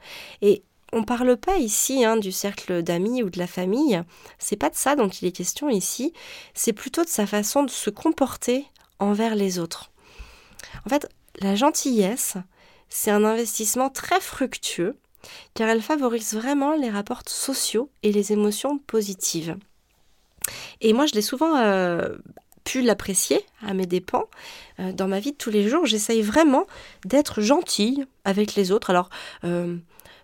[0.43, 0.63] Et
[0.95, 4.01] on ne parle pas ici hein, du cercle d'amis ou de la famille,
[4.39, 6.13] c'est pas de ça dont il est question ici,
[6.53, 8.65] c'est plutôt de sa façon de se comporter
[8.99, 9.91] envers les autres.
[10.86, 11.10] En fait,
[11.41, 12.36] la gentillesse,
[12.88, 14.95] c'est un investissement très fructueux
[15.53, 19.58] car elle favorise vraiment les rapports sociaux et les émotions positives.
[20.79, 22.15] Et moi, je l'ai souvent euh,
[22.63, 24.29] pu l'apprécier à mes dépens.
[24.79, 26.67] Euh, dans ma vie de tous les jours, j'essaye vraiment
[27.03, 28.91] d'être gentille avec les autres.
[28.91, 29.10] Alors,
[29.43, 29.75] euh,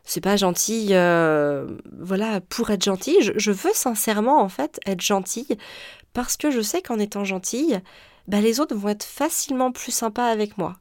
[0.03, 1.67] c'est pas gentil, euh,
[1.99, 3.17] voilà, pour être gentille.
[3.35, 5.57] Je, veux sincèrement, en fait, être gentille
[6.13, 7.79] parce que je sais qu'en étant gentille,
[8.27, 10.77] bah, les autres vont être facilement plus sympas avec moi.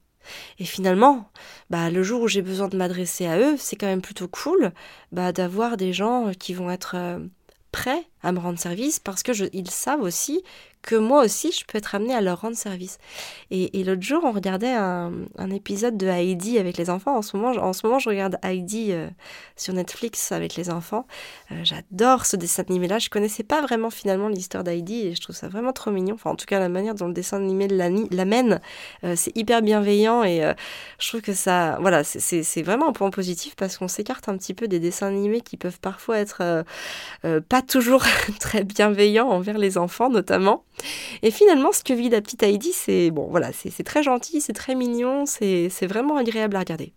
[0.59, 1.31] Et finalement,
[1.71, 4.73] bah, le jour où j'ai besoin de m'adresser à eux, c'est quand même plutôt cool
[5.13, 7.19] bah, d'avoir des gens qui vont être euh,
[7.73, 10.43] prêts à me rendre service parce que ils savent aussi
[10.83, 12.99] que moi aussi je peux être amenée à leur rendre service.
[13.51, 15.13] Et, l'autre jour, on regardait un,
[15.53, 17.17] épisode de Heidi avec les enfants.
[17.17, 19.09] En ce moment, en ce moment je regarde Heidi euh,
[19.57, 21.07] sur Netflix avec les enfants.
[21.51, 22.99] Euh, j'adore ce dessin animé-là.
[22.99, 26.15] Je connaissais pas vraiment finalement l'histoire d'Heidi et je trouve ça vraiment trop mignon.
[26.15, 28.61] Enfin, en tout cas, la manière dont le dessin animé l'amène,
[29.05, 30.41] euh, c'est hyper bienveillant et
[30.99, 34.55] je trouve que ça, voilà, c'est vraiment un point positif parce qu'on s'écarte un petit
[34.55, 36.65] peu des dessins animés qui peuvent parfois être
[37.49, 38.05] pas toujours
[38.41, 40.65] très bienveillants envers les enfants notamment.
[41.23, 44.53] Et finalement, ce que vit la petite Heidi, c'est bon, voilà, c'est très gentil, c'est
[44.53, 46.93] très mignon, c'est vraiment agréable à regarder.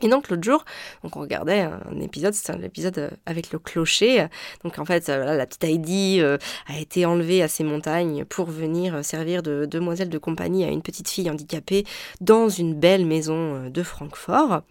[0.00, 0.64] Et donc l'autre jour,
[1.04, 4.26] donc on regardait un épisode, c'était un épisode euh, avec le clocher.
[4.64, 8.46] Donc en fait, euh, la petite Heidi euh, a été enlevée à ces montagnes pour
[8.50, 11.84] venir servir de demoiselle de compagnie à une petite fille handicapée
[12.20, 14.62] dans une belle maison de Francfort.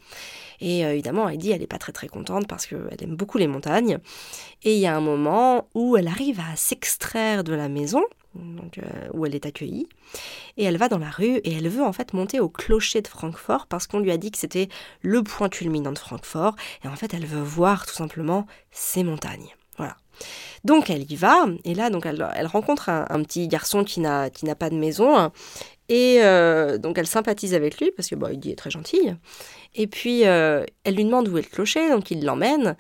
[0.62, 3.48] Et euh, évidemment, Heidi, elle n'est pas très très contente parce qu'elle aime beaucoup les
[3.48, 3.98] montagnes.
[4.64, 8.04] Et il y a un moment où elle arrive à s'extraire de la maison,
[8.38, 8.82] euh,
[9.14, 9.88] où elle est accueillie,
[10.56, 13.08] et elle va dans la rue et elle veut en fait monter au clocher de
[13.08, 14.70] Francfort parce qu'on lui a dit que c'était
[15.02, 19.50] le point culminant de Francfort, et en fait elle veut voir tout simplement ces montagnes.
[19.78, 19.98] Voilà.
[20.64, 24.70] Donc elle y va, et là donc elle, rencontre un, petit garçon qui n'a pas
[24.70, 25.32] de maison,
[25.92, 29.12] et euh, donc elle sympathise avec lui parce que bon, il est très gentil.
[29.76, 32.76] Et puis euh, elle lui demande où est le clocher, donc il l'emmène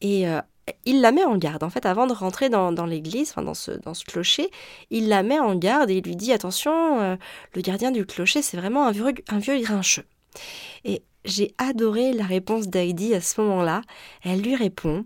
[0.00, 0.40] et euh,
[0.84, 1.62] il la met en garde.
[1.62, 4.50] En fait, avant de rentrer dans, l'église, enfin dans ce, clocher,
[4.90, 7.18] il la met en garde et il lui dit attention,
[7.54, 10.06] le gardien du clocher c'est vraiment un vieux, un vieux grincheux.
[10.84, 13.82] Et j'ai adoré la réponse d'Heidi à ce moment-là.
[14.22, 15.04] Elle lui répond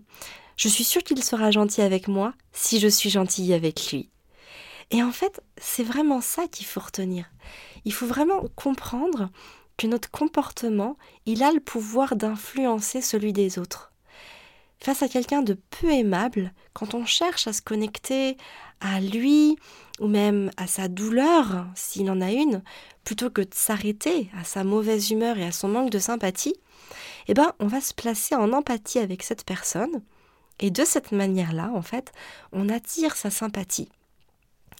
[0.61, 4.11] je suis sûre qu'il sera gentil avec moi si je suis gentille avec lui.
[4.91, 7.31] Et en fait, c'est vraiment ça qu'il faut retenir.
[7.83, 9.31] Il faut vraiment comprendre
[9.87, 13.91] notre comportement, il a le pouvoir d'influencer celui des autres.
[14.79, 18.37] Face à quelqu'un de peu aimable, quand on cherche à se connecter
[18.79, 19.57] à lui
[19.99, 22.63] ou même à sa douleur, s'il en a une,
[23.03, 26.55] plutôt que de s'arrêter à sa mauvaise humeur et à son manque de sympathie,
[27.27, 30.01] eh ben, on va se placer en empathie avec cette personne
[30.59, 32.11] et de cette manière-là, en fait,
[32.51, 33.89] on attire sa sympathie.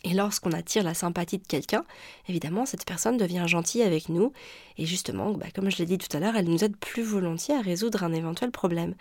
[0.04, 1.86] Et lorsqu'on attire la sympathie de quelqu'un,
[2.28, 4.34] évidemment, cette personne devient gentille avec nous.
[4.78, 7.56] Et justement, bah, comme je l'ai dit tout à l'heure, elle nous aide plus volontiers
[7.56, 8.96] à résoudre un éventuel problème.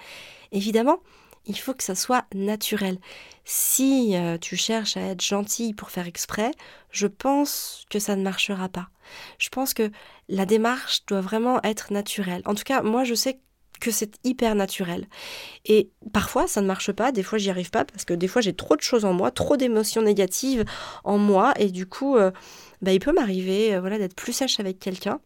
[0.52, 0.98] Évidemment,
[1.46, 2.98] il faut que ça soit naturel.
[3.44, 6.50] Si euh, tu cherches à être gentil pour faire exprès,
[6.90, 8.88] je pense que ça ne marchera pas.
[9.38, 9.90] Je pense que
[10.28, 12.42] la démarche doit vraiment être naturelle.
[12.44, 13.40] En tout cas, moi, je sais
[13.80, 15.06] que c'est hyper naturel.
[15.64, 18.42] Et parfois, ça ne marche pas, des fois, j'y arrive pas, parce que des fois,
[18.42, 20.64] j'ai trop de choses en moi, trop d'émotions négatives
[21.04, 22.30] en moi, et du coup, euh,
[22.82, 25.20] bah, il peut m'arriver euh, voilà, d'être plus sèche avec quelqu'un.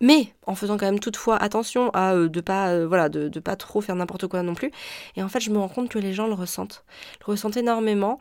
[0.00, 3.54] Mais en faisant quand même toutefois attention à euh, de pas voilà de, de, pas
[3.54, 4.72] trop faire n'importe quoi non plus.
[5.16, 6.84] Et en fait, je me rends compte que les gens le ressentent,
[7.20, 8.18] le ressentent énormément.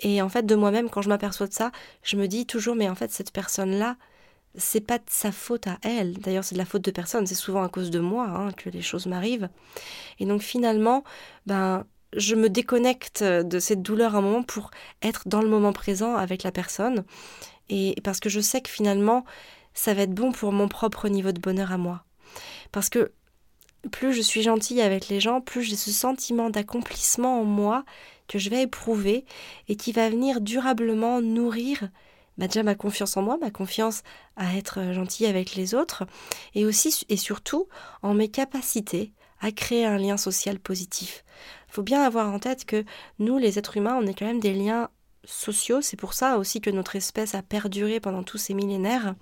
[0.00, 2.90] Et en fait, de moi-même, quand je m'aperçois de ça, je me dis toujours mais
[2.90, 3.96] en fait cette personne là,
[4.56, 6.14] c'est pas de sa faute à elle.
[6.18, 7.26] D'ailleurs, c'est de la faute de personne.
[7.26, 9.48] C'est souvent à cause de moi hein, que les choses m'arrivent.
[10.18, 11.04] Et donc finalement,
[11.46, 11.84] ben,
[12.16, 14.70] je me déconnecte de cette douleur un moment pour
[15.02, 17.04] être dans le moment présent avec la personne.
[17.68, 19.24] Et parce que je sais que finalement,
[19.72, 22.04] ça va être bon pour mon propre niveau de bonheur à moi.
[22.72, 23.12] Parce que
[23.90, 27.84] plus je suis gentille avec les gens, plus j'ai ce sentiment d'accomplissement en moi
[28.28, 29.24] que je vais éprouver
[29.68, 31.88] et qui va venir durablement nourrir
[32.38, 34.02] bah, déjà ma confiance en moi, ma confiance
[34.36, 36.04] à être euh, gentille avec les autres,
[36.54, 37.68] et aussi et surtout
[38.02, 41.24] en mes capacités à créer un lien social positif.
[41.68, 42.84] Il faut bien avoir en tête que
[43.18, 44.88] nous, les êtres humains, on est quand même des liens
[45.26, 49.14] sociaux, c'est pour ça aussi que notre espèce a perduré pendant tous ces millénaires,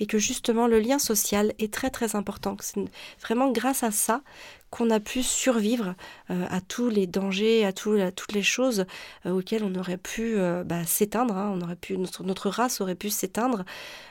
[0.00, 2.56] et que justement le lien social est très très important.
[2.60, 2.84] C'est
[3.20, 4.22] vraiment grâce à ça
[4.70, 5.94] qu'on a pu survivre
[6.30, 8.86] euh, à tous les dangers, à, toutes les choses
[9.24, 11.36] euh, auxquelles on aurait pu euh, bah, s'éteindre.
[11.36, 11.52] Hein.
[11.54, 13.64] on aurait pu, notre, race aurait pu s'éteindre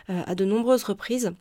[0.08, 1.34] à de nombreuses reprises.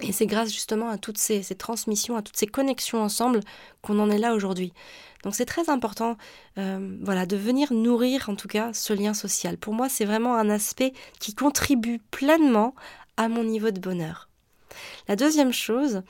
[0.00, 3.40] Et c'est grâce justement à toutes ces, transmissions, à toutes ces connexions ensemble
[3.82, 4.72] qu'on en est là aujourd'hui.
[5.24, 9.56] Donc c'est très important voilà, de venir nourrir en tout cas ce lien social.
[9.56, 12.74] Pour moi, c'est vraiment un aspect qui contribue pleinement
[13.16, 14.28] à mon niveau de bonheur.
[15.08, 16.02] La deuxième chose,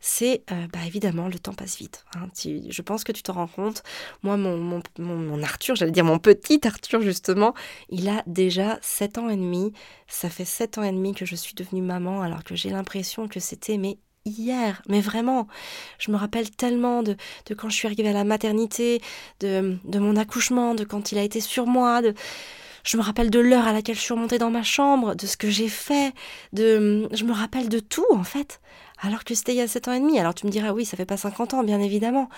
[0.00, 2.04] c'est euh, bah, évidemment le temps passe vite.
[2.16, 2.28] Hein.
[2.34, 3.82] je pense que tu t'en rends compte.
[4.22, 7.54] Moi, mon, Arthur, j'allais dire mon petit Arthur justement,
[7.90, 9.72] il a déjà 7 ans et demi.
[10.08, 13.28] Ça fait 7 ans et demi que je suis devenue maman alors que j'ai l'impression
[13.28, 15.48] que c'était mais hier, mais vraiment,
[15.98, 19.00] je me rappelle tellement de, de, quand je suis arrivée à la maternité,
[19.40, 22.14] de, de mon accouchement, de quand il a été sur moi, de,
[22.84, 25.36] je me rappelle de l'heure à laquelle je suis remontée dans ma chambre, de ce
[25.36, 26.12] que j'ai fait,
[26.52, 28.60] de, je me rappelle de tout en fait.
[29.02, 30.18] Alors que c'était il y a 7 ans et demi.
[30.18, 32.28] Alors tu me diras, oui, ça fait pas 50 ans, bien évidemment.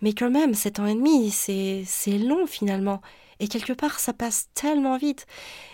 [0.00, 1.84] Mais quand même, 7 ans et demi, c'est,
[2.18, 3.00] long finalement.
[3.40, 5.26] Et quelque part, ça passe tellement vite.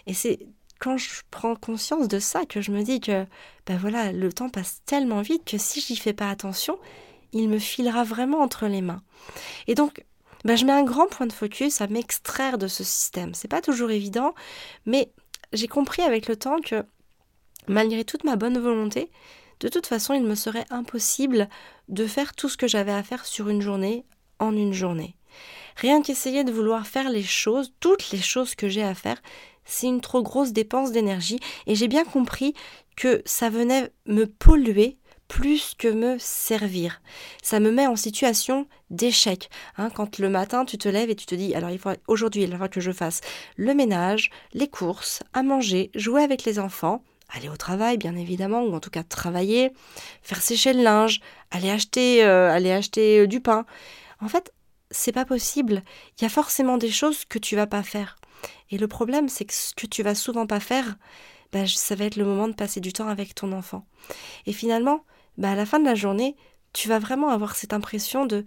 [0.07, 0.41] Et c'est
[0.81, 3.25] quand je prends conscience de ça que je me dis que,
[3.67, 6.77] ben voilà, le temps passe tellement vite que si j'y fais pas attention,
[7.33, 9.03] il me filera vraiment entre les mains.
[9.69, 10.05] Et donc,
[10.45, 13.35] ben je mets un grand point de focus à m'extraire de ce système.
[13.35, 14.35] C'est pas toujours évident,
[14.87, 15.11] mais
[15.53, 16.85] j'ai compris avec le temps que,
[17.69, 19.11] malgré toute ma bonne volonté,
[19.61, 21.49] de toute façon, il me serait impossible
[21.89, 24.05] de faire tout ce que j'avais à faire sur une journée
[24.39, 25.17] en une journée.
[25.77, 29.23] Rien qu'essayer de vouloir faire les choses, toutes les choses que j'ai à faire,
[29.65, 32.55] c'est une trop grosse dépense d'énergie et j'ai bien compris
[32.97, 34.99] que ça venait me polluer
[35.33, 37.01] plus que me servir.
[37.43, 39.49] Ça me met en situation d'échec.
[39.79, 42.43] Hein, quand le matin tu te lèves et tu te dis alors il faut aujourd'hui
[42.43, 43.23] il va que je fasse
[43.57, 48.63] le ménage, les courses, à manger, jouer avec les enfants, aller au travail, bien évidemment,
[48.63, 49.73] ou en tout cas travailler,
[50.21, 53.65] faire sécher le linge, aller acheter, euh, aller acheter euh, du pain.
[54.21, 54.53] En fait,
[54.91, 55.83] c'est pas possible.
[56.19, 58.19] Il y a forcément des choses que tu vas pas faire.
[58.71, 60.97] Et le problème, c'est que ce que tu vas souvent pas faire,
[61.55, 63.87] bah, ça va être le moment de passer du temps avec ton enfant.
[64.45, 65.07] Et finalement,
[65.39, 66.37] bah, à la fin de la journée,
[66.73, 68.45] tu vas vraiment avoir cette impression de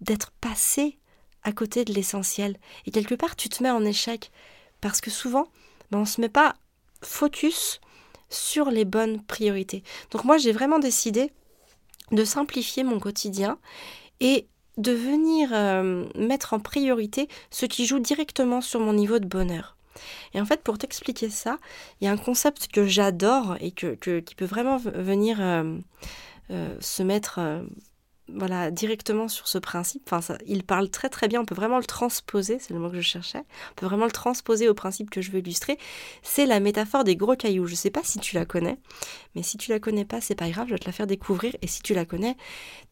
[0.00, 0.98] d'être passé
[1.42, 2.58] à côté de l'essentiel.
[2.86, 4.30] Et quelque part, tu te mets en échec.
[4.80, 5.48] Parce que souvent,
[5.90, 6.54] bah, on ne se met pas
[7.02, 7.80] focus
[8.28, 9.82] sur les bonnes priorités.
[10.10, 11.30] Donc moi, j'ai vraiment décidé
[12.10, 13.58] de simplifier mon quotidien
[14.20, 19.26] et de venir euh, mettre en priorité ce qui joue directement sur mon niveau de
[19.26, 19.76] bonheur.
[20.32, 21.58] Et en fait, pour t'expliquer ça,
[22.00, 25.78] il y a un concept que j'adore et que, qui peut vraiment venir euh,
[26.50, 27.40] euh, se mettre
[28.28, 30.08] voilà, directement sur ce principe.
[30.22, 32.96] Ça, il parle très très bien, on peut vraiment le transposer, c'est le mot que
[32.96, 35.78] je cherchais, on peut vraiment le transposer au principe que je veux illustrer.
[36.22, 37.66] C'est la métaphore des gros cailloux.
[37.66, 38.78] Je ne sais pas si tu la connais,
[39.34, 41.54] mais si tu la connais pas, c'est pas grave, je vais te la faire découvrir.
[41.60, 42.36] Et si tu la connais,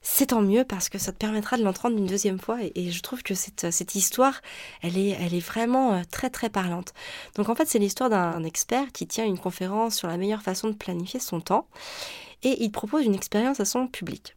[0.03, 2.59] c'est tant mieux parce que ça te permettra de l'entendre une deuxième fois.
[2.75, 4.41] Et, je trouve que cette, cette histoire,
[4.83, 6.93] elle est, elle est vraiment euh, très très parlante.
[7.37, 10.69] Donc en fait, c'est l'histoire d'un expert qui tient une conférence sur la meilleure façon
[10.69, 11.69] de planifier son temps
[12.43, 14.37] et il propose une expérience à son public.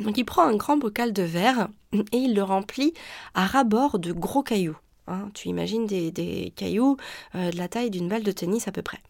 [0.00, 2.94] Donc il prend un grand bocal de verre et il le remplit
[3.34, 4.76] à ras-bord de gros cailloux.
[5.08, 5.30] Hein.
[5.34, 6.96] tu imagines des, cailloux
[7.34, 9.00] euh, de la taille d'une balle de tennis à peu près.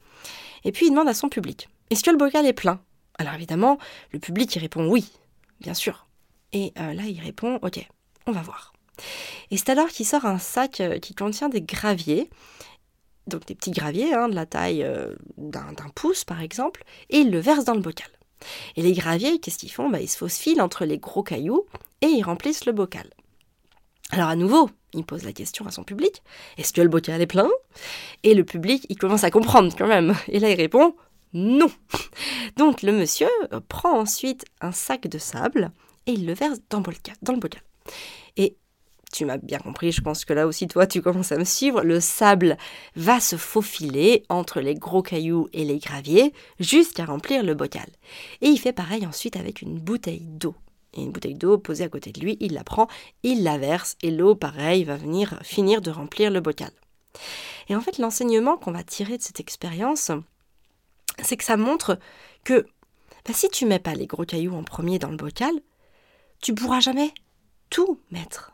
[0.64, 2.80] Et puis il demande à son public Est-ce que le bocal est plein?
[3.18, 3.78] Alors évidemment,
[4.10, 5.12] le public répond oui,
[5.60, 6.06] bien sûr.
[6.52, 7.86] Et euh, là il répond Ok,
[8.26, 8.72] on va voir.
[9.50, 12.30] Et c'est alors qu'il sort un sac euh, qui contient des graviers,
[13.26, 14.86] donc des petits graviers hein, de la taille
[15.36, 18.08] d'un pouce par exemple, et il le verse dans le bocal.
[18.76, 19.88] Et les graviers, qu'est-ce qu'ils font?
[19.88, 21.66] Bah, Ils se faustifient entre les gros cailloux
[22.00, 23.08] et ils remplissent le bocal.
[24.10, 26.22] Alors à nouveau, il pose la question à son public,
[26.58, 27.48] est-ce que le bocal est plein?
[28.22, 30.14] Et le public, il commence à comprendre quand même.
[30.28, 30.94] Et là, il répond,
[31.32, 31.70] non.
[32.56, 33.28] Donc le monsieur
[33.68, 35.72] prend ensuite un sac de sable
[36.06, 37.14] et il le verse dans le bocal.
[37.22, 37.62] Dans le bocal.
[38.36, 38.56] Et
[39.12, 41.82] tu m'as bien compris, je pense que là aussi toi tu commences à me suivre,
[41.82, 42.56] le sable
[42.96, 47.86] va se faufiler entre les gros cailloux et les graviers jusqu'à remplir le bocal.
[48.40, 50.54] Et il fait pareil ensuite avec une bouteille d'eau.
[50.94, 52.88] Et une bouteille d'eau posée à côté de lui, il la prend,
[53.22, 56.72] il la verse et l'eau pareil va venir finir de remplir le bocal.
[57.68, 60.10] Et en fait l'enseignement qu'on va tirer de cette expérience,
[61.22, 61.98] c'est que ça montre
[62.44, 62.66] que
[63.26, 65.52] bah, si tu mets pas les gros cailloux en premier dans le bocal,
[66.40, 67.12] tu pourras jamais
[67.70, 68.52] tout mettre.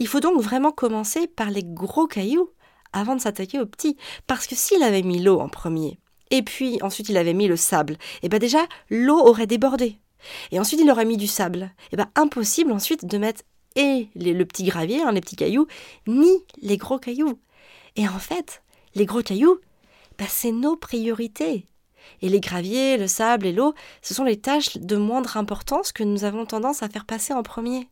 [0.00, 2.50] Il faut donc vraiment commencer par les gros cailloux
[2.92, 3.96] avant de s'attaquer aux petits.
[4.26, 5.98] Parce que s'il avait mis l'eau en premier,
[6.30, 9.98] et puis ensuite il avait mis le sable, et eh bien déjà l'eau aurait débordé.
[10.50, 11.70] Et ensuite il aurait mis du sable.
[11.84, 13.42] Et eh bien impossible ensuite de mettre
[13.76, 15.66] et le petit gravier, hein, les petits cailloux,
[16.06, 17.38] ni les gros cailloux.
[17.96, 18.62] Et en fait,
[18.94, 19.60] les gros cailloux,
[20.18, 21.66] bah, c'est nos priorités.
[22.22, 26.02] Et les graviers, le sable et l'eau, ce sont les tâches de moindre importance que
[26.02, 27.88] nous avons tendance à faire passer en premier.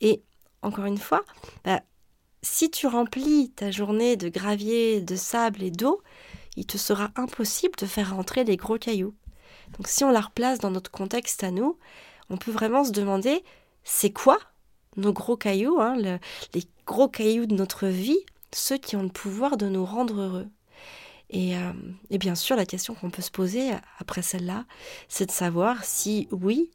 [0.00, 0.22] Et
[0.62, 1.24] encore une fois,
[1.64, 1.80] bah,
[2.42, 6.02] si tu remplis ta journée de gravier, de sable et d'eau,
[6.56, 9.14] il te sera impossible de faire rentrer les gros cailloux.
[9.76, 11.78] Donc si on la replace dans notre contexte à nous,
[12.30, 13.42] on peut vraiment se demander,
[13.84, 14.38] c'est quoi
[14.96, 18.18] nos gros cailloux, hein, les gros cailloux de notre vie,
[18.52, 20.48] ceux qui ont le pouvoir de nous rendre heureux?
[21.34, 21.72] Euh,
[22.10, 24.64] et bien sûr, la question qu'on peut se poser après celle-là,
[25.08, 26.70] c'est de savoir si oui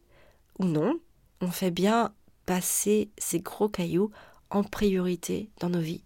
[0.60, 1.00] ou non,
[1.42, 2.14] on fait bien
[2.46, 4.12] passer ces gros cailloux
[4.50, 6.04] en priorité dans nos vies.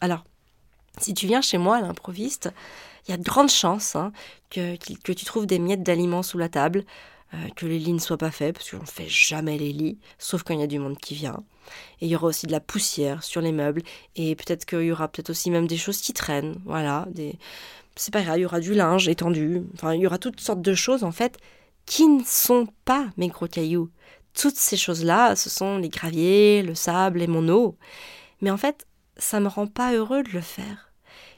[0.00, 0.24] Alors,
[0.98, 2.50] si tu viens chez moi à l'improviste,
[3.06, 4.12] il y a de grandes chances hein,
[4.50, 6.84] que, que, tu trouves des miettes d'aliments sous la table,
[7.34, 9.98] euh, que les lits ne soient pas faits, parce qu'on ne fait jamais les lits,
[10.18, 11.42] sauf quand il y a du monde qui vient.
[12.00, 13.82] Et il y aura aussi de la poussière sur les meubles,
[14.16, 17.38] et peut-être qu'il y aura peut-être aussi même des choses qui traînent, voilà, des...
[17.96, 20.62] c'est pas grave, il y aura du linge étendu, enfin il y aura toutes sortes
[20.62, 21.38] de choses en fait
[21.86, 23.90] qui ne sont pas mes gros cailloux,
[24.34, 27.76] toutes ces choses-là, ce sont les graviers, le sable et mon eau.
[28.40, 30.92] Mais en fait, ça me rend pas heureux de le faire.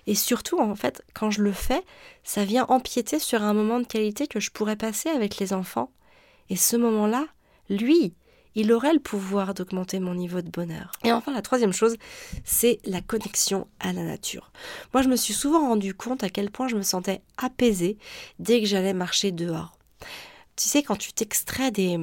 [0.07, 1.83] Et surtout, en fait, quand je le fais,
[2.25, 5.93] ça vient empiéter sur un moment de qualité que je pourrais passer avec les enfants.
[6.49, 7.27] Et ce moment-là,
[7.69, 8.15] lui,
[8.55, 10.93] il aurait le pouvoir d'augmenter mon niveau de bonheur.
[11.05, 11.97] Et enfin, la troisième chose,
[12.45, 14.53] c'est la connexion à la nature.
[14.93, 17.97] Moi, je me suis souvent rendu compte à quel point je me sentais apaisée
[18.39, 19.73] dès que j'allais marcher dehors.
[20.57, 21.99] Tu sais, quand tu t'extrais des,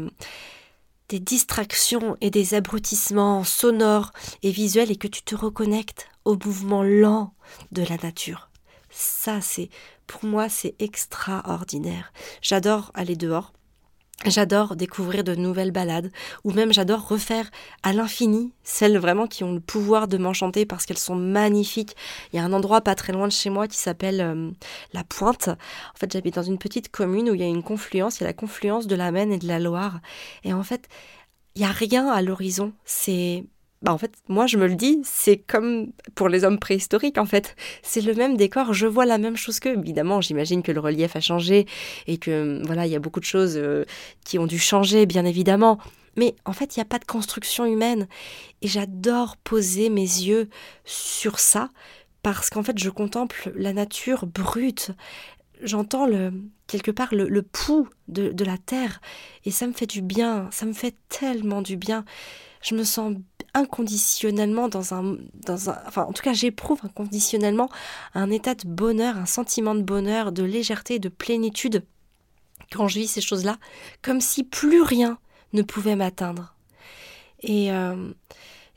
[1.09, 4.11] des distractions et des abrutissements sonores
[4.43, 7.33] et visuels et que tu te reconnectes au mouvement lent
[7.71, 8.49] de la nature.
[8.91, 9.69] Ça, c'est,
[10.07, 12.13] pour moi, c'est extraordinaire.
[12.41, 13.53] J'adore aller dehors.
[14.25, 16.11] J'adore découvrir de nouvelles balades,
[16.43, 17.49] ou même j'adore refaire
[17.83, 21.95] à l'infini celles vraiment qui ont le pouvoir de m'enchanter parce qu'elles sont magnifiques.
[22.33, 24.51] Il y a un endroit pas très loin de chez moi qui s'appelle euh,
[24.91, 25.47] La Pointe.
[25.47, 28.25] En fait, j'habite dans une petite commune où il y a une confluence, il y
[28.25, 30.01] a la confluence de la Maine et de la Loire.
[30.43, 30.89] Et en fait,
[31.55, 32.73] il y a rien à l'horizon.
[32.83, 33.45] C'est
[33.81, 37.25] bah en fait, moi je me le dis, c'est comme pour les hommes préhistoriques en
[37.25, 37.55] fait.
[37.81, 39.77] C'est le même décor, je vois la même chose qu'eux.
[39.77, 41.65] Évidemment, j'imagine que le relief a changé
[42.05, 43.85] et que voilà, il y a beaucoup de choses euh,
[44.25, 45.79] qui ont dû changer, bien évidemment.
[46.17, 48.07] Mais en fait, il n'y a pas de construction humaine.
[48.61, 50.49] Et j'adore poser mes yeux
[50.83, 51.69] sur ça
[52.21, 54.91] parce qu'en fait, je contemple la nature brute.
[55.61, 56.33] J'entends le,
[56.67, 58.99] quelque part le, pouls de, de la terre
[59.45, 62.03] et ça me fait du bien, ça me fait tellement du bien.
[62.61, 63.15] Je me sens
[63.53, 67.69] inconditionnellement dans un, dans un, enfin en tout cas j'éprouve inconditionnellement
[68.13, 71.83] un état de bonheur, un sentiment de bonheur, de légèreté, de plénitude
[72.71, 73.57] quand je vis ces choses-là,
[74.01, 75.17] comme si plus rien
[75.53, 76.55] ne pouvait m'atteindre.
[77.41, 78.11] Et, euh,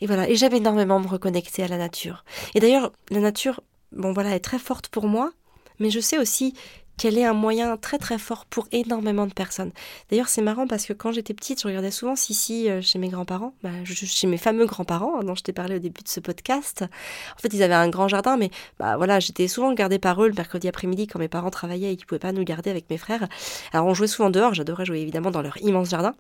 [0.01, 2.25] et voilà, et j'aime énormément me reconnecter à la nature.
[2.55, 3.61] Et d'ailleurs, la nature,
[3.93, 5.33] bon voilà, est très forte pour moi,
[5.79, 6.55] mais je sais aussi
[6.97, 9.73] qu'elle est un moyen très très fort pour énormément de personnes.
[10.11, 13.09] D'ailleurs, c'est marrant parce que quand j'étais petite, je regardais souvent Sissi euh, chez mes
[13.09, 16.21] grands-parents, bah, chez mes fameux grands-parents hein, dont je t'ai parlé au début de ce
[16.21, 16.85] podcast.
[17.37, 20.29] En fait, ils avaient un grand jardin, mais bah voilà, j'étais souvent gardée par eux
[20.29, 22.99] le mercredi après-midi quand mes parents travaillaient et qu'ils pouvaient pas nous garder avec mes
[22.99, 23.27] frères.
[23.73, 26.15] Alors on jouait souvent dehors, j'adorais jouer évidemment dans leur immense jardin.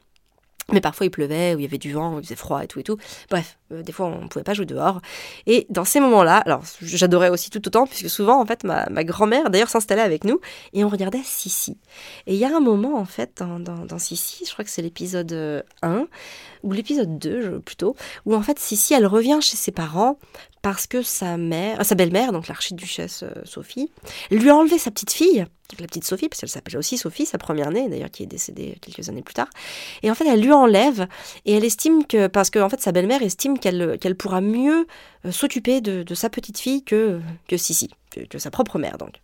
[0.70, 2.78] Mais parfois il pleuvait, ou il y avait du vent, il faisait froid et tout
[2.78, 2.96] et tout.
[3.30, 5.00] Bref, euh, des fois on ne pouvait pas jouer dehors.
[5.46, 9.04] Et dans ces moments-là, alors j'adorais aussi tout autant, puisque souvent en fait ma, ma
[9.04, 10.40] grand-mère d'ailleurs s'installait avec nous
[10.72, 11.78] et on regardait Sissi.
[12.26, 14.70] Et il y a un moment en fait dans, dans, dans Sissi, je crois que
[14.70, 16.06] c'est l'épisode 1,
[16.62, 20.18] ou l'épisode 2 plutôt, où en fait Sissi elle revient chez ses parents
[20.62, 23.90] parce que sa mère, euh, sa belle-mère, donc l'archiduchesse euh, Sophie,
[24.30, 25.44] lui a enlevé sa petite fille,
[25.78, 28.78] la petite Sophie, parce qu'elle s'appelle aussi Sophie, sa première née d'ailleurs, qui est décédée
[28.80, 29.48] quelques années plus tard.
[30.02, 31.08] Et en fait, elle lui enlève
[31.44, 34.86] et elle estime que, parce que en fait, sa belle-mère estime qu'elle qu'elle pourra mieux
[35.26, 37.90] euh, s'occuper de, sa petite fille que que Sissi,
[38.30, 39.20] que sa propre mère donc.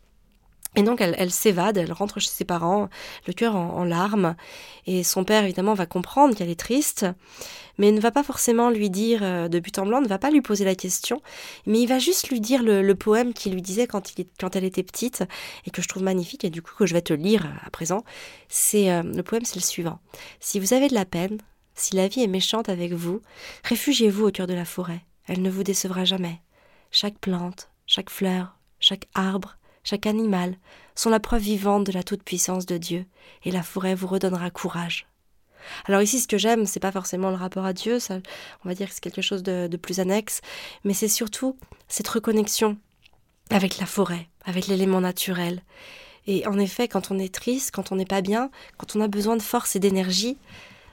[0.76, 2.88] Et donc elle, s'évade, elle rentre chez ses parents,
[3.26, 4.36] le cœur en, larmes,
[4.86, 7.06] et son père évidemment va comprendre qu'elle est triste,
[7.78, 10.30] mais ne va pas forcément lui dire euh, de but en blanc, ne va pas
[10.30, 11.22] lui poser la question,
[11.66, 14.02] mais il va juste lui dire le, poème qu'il lui disait quand,
[14.54, 15.24] elle était petite,
[15.64, 18.04] et que je trouve magnifique, et du coup que je vais te lire à présent.
[18.48, 19.98] C'est euh, le poème, c'est le suivant.
[20.38, 21.38] Si vous avez de la peine,
[21.74, 23.22] si la vie est méchante avec vous,
[23.64, 25.00] réfugiez-vous au cœur de la forêt.
[25.26, 26.40] Elle ne vous décevra jamais.
[26.90, 29.57] Chaque plante, chaque fleur, chaque arbre,
[29.88, 30.54] chaque animal
[30.94, 33.06] sont la preuve vivante de la toute-puissance de Dieu,
[33.44, 35.06] et la forêt vous redonnera courage.
[35.86, 38.18] Alors ici, ce que j'aime, c'est pas forcément le rapport à Dieu, ça,
[38.64, 40.42] on va dire que c'est quelque chose de, de plus annexe,
[40.84, 41.56] mais c'est surtout
[41.88, 42.76] cette reconnexion
[43.48, 45.62] avec la forêt, avec l'élément naturel.
[46.26, 49.08] Et en effet, quand on est triste, quand on n'est pas bien, quand on a
[49.08, 50.36] besoin de force et d'énergie,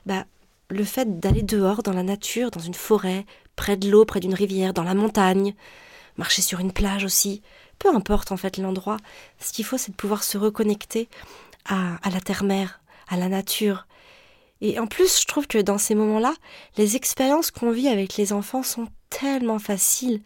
[0.05, 0.23] bah,
[0.69, 3.25] le fait d'aller dehors, dans la nature, dans une forêt,
[3.57, 5.53] près de l'eau, près d'une rivière, dans la montagne,
[6.15, 7.41] marcher sur une plage aussi,
[7.79, 8.97] peu importe en fait l'endroit,
[9.39, 11.09] ce qu'il faut c'est de pouvoir se reconnecter
[11.65, 13.87] à, à la terre-mère, à la nature.
[14.61, 16.33] Et en plus, je trouve que dans ces moments-là,
[16.77, 20.21] les expériences qu'on vit avec les enfants sont tellement faciles.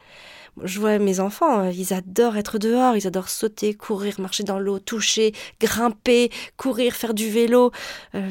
[0.63, 4.59] Je vois mes enfants, hein, ils adorent être dehors, ils adorent sauter, courir, marcher dans
[4.59, 7.71] l'eau, toucher, grimper, courir, faire du vélo.
[8.15, 8.29] Euh,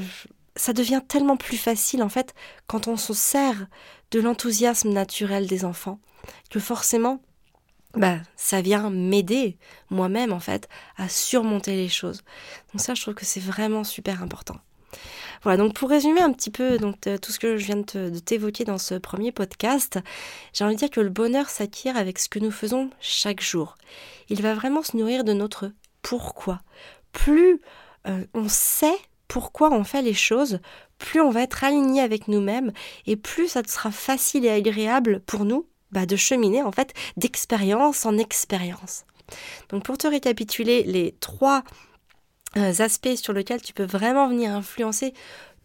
[0.57, 2.35] ça devient tellement plus facile en fait
[2.67, 3.67] quand on se sert
[4.11, 6.01] de l'enthousiasme naturel des enfants
[6.51, 7.23] que forcément
[7.95, 9.57] bah, ça vient m'aider
[9.91, 12.23] moi-même en fait à surmonter les choses.
[12.73, 14.57] Donc ça, je trouve que c'est vraiment super important.
[15.43, 18.65] Voilà, donc pour résumer un petit peu donc, tout ce que je viens de t'évoquer
[18.65, 19.99] dans ce premier podcast,
[20.53, 23.77] j'ai envie de dire que le bonheur s'acquiert avec ce que nous faisons chaque jour.
[24.29, 25.71] Il va vraiment se nourrir de notre
[26.03, 26.61] pourquoi.
[27.13, 27.61] Plus
[28.07, 28.97] euh, on sait
[29.29, 30.59] pourquoi on fait les choses,
[30.99, 32.73] plus on va être aligné avec nous-mêmes
[33.07, 38.07] et plus ça sera facile et agréable pour nous bah, de cheminer en fait d'expérience
[38.07, 39.05] en expérience.
[39.69, 41.63] Donc pour te récapituler les trois
[42.57, 45.13] euh, aspects sur lesquels tu peux vraiment venir influencer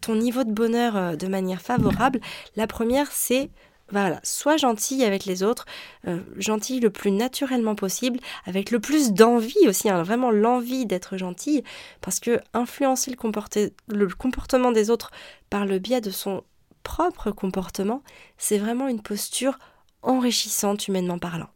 [0.00, 2.20] ton niveau de bonheur euh, de manière favorable,
[2.56, 3.50] la première c'est
[3.92, 5.66] bah, voilà, sois gentil avec les autres,
[6.08, 11.18] euh, gentil le plus naturellement possible, avec le plus d'envie aussi, hein, vraiment l'envie d'être
[11.18, 11.62] gentil,
[12.00, 15.10] parce que influencer le, le comportement des autres
[15.50, 16.44] par le biais de son
[16.82, 18.02] propre comportement,
[18.38, 19.58] c'est vraiment une posture
[20.04, 21.48] enrichissante humainement parlant.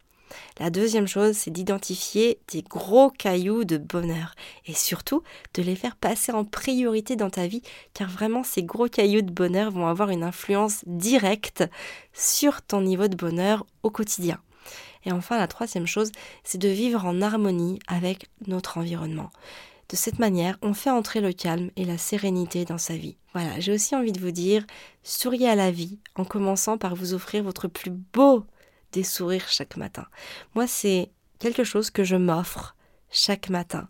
[0.59, 4.34] La deuxième chose, c'est d'identifier des gros cailloux de bonheur
[4.66, 5.22] et surtout
[5.55, 7.62] de les faire passer en priorité dans ta vie
[7.94, 11.64] car vraiment ces gros cailloux de bonheur vont avoir une influence directe
[12.12, 14.38] sur ton niveau de bonheur au quotidien.
[15.05, 16.11] Et enfin, la troisième chose,
[16.44, 19.30] c'est de vivre en harmonie avec notre environnement
[19.91, 23.16] De cette manière, on fait entrer le calme et la sérénité dans sa vie.
[23.32, 24.66] Voilà, j'ai aussi envie de vous dire,
[25.03, 28.45] souriez à la vie en commençant par vous offrir votre plus beau
[28.93, 30.05] des sourires chaque matin.
[30.55, 32.76] Moi, c'est quelque chose que je m'offre
[33.11, 33.89] chaque matin.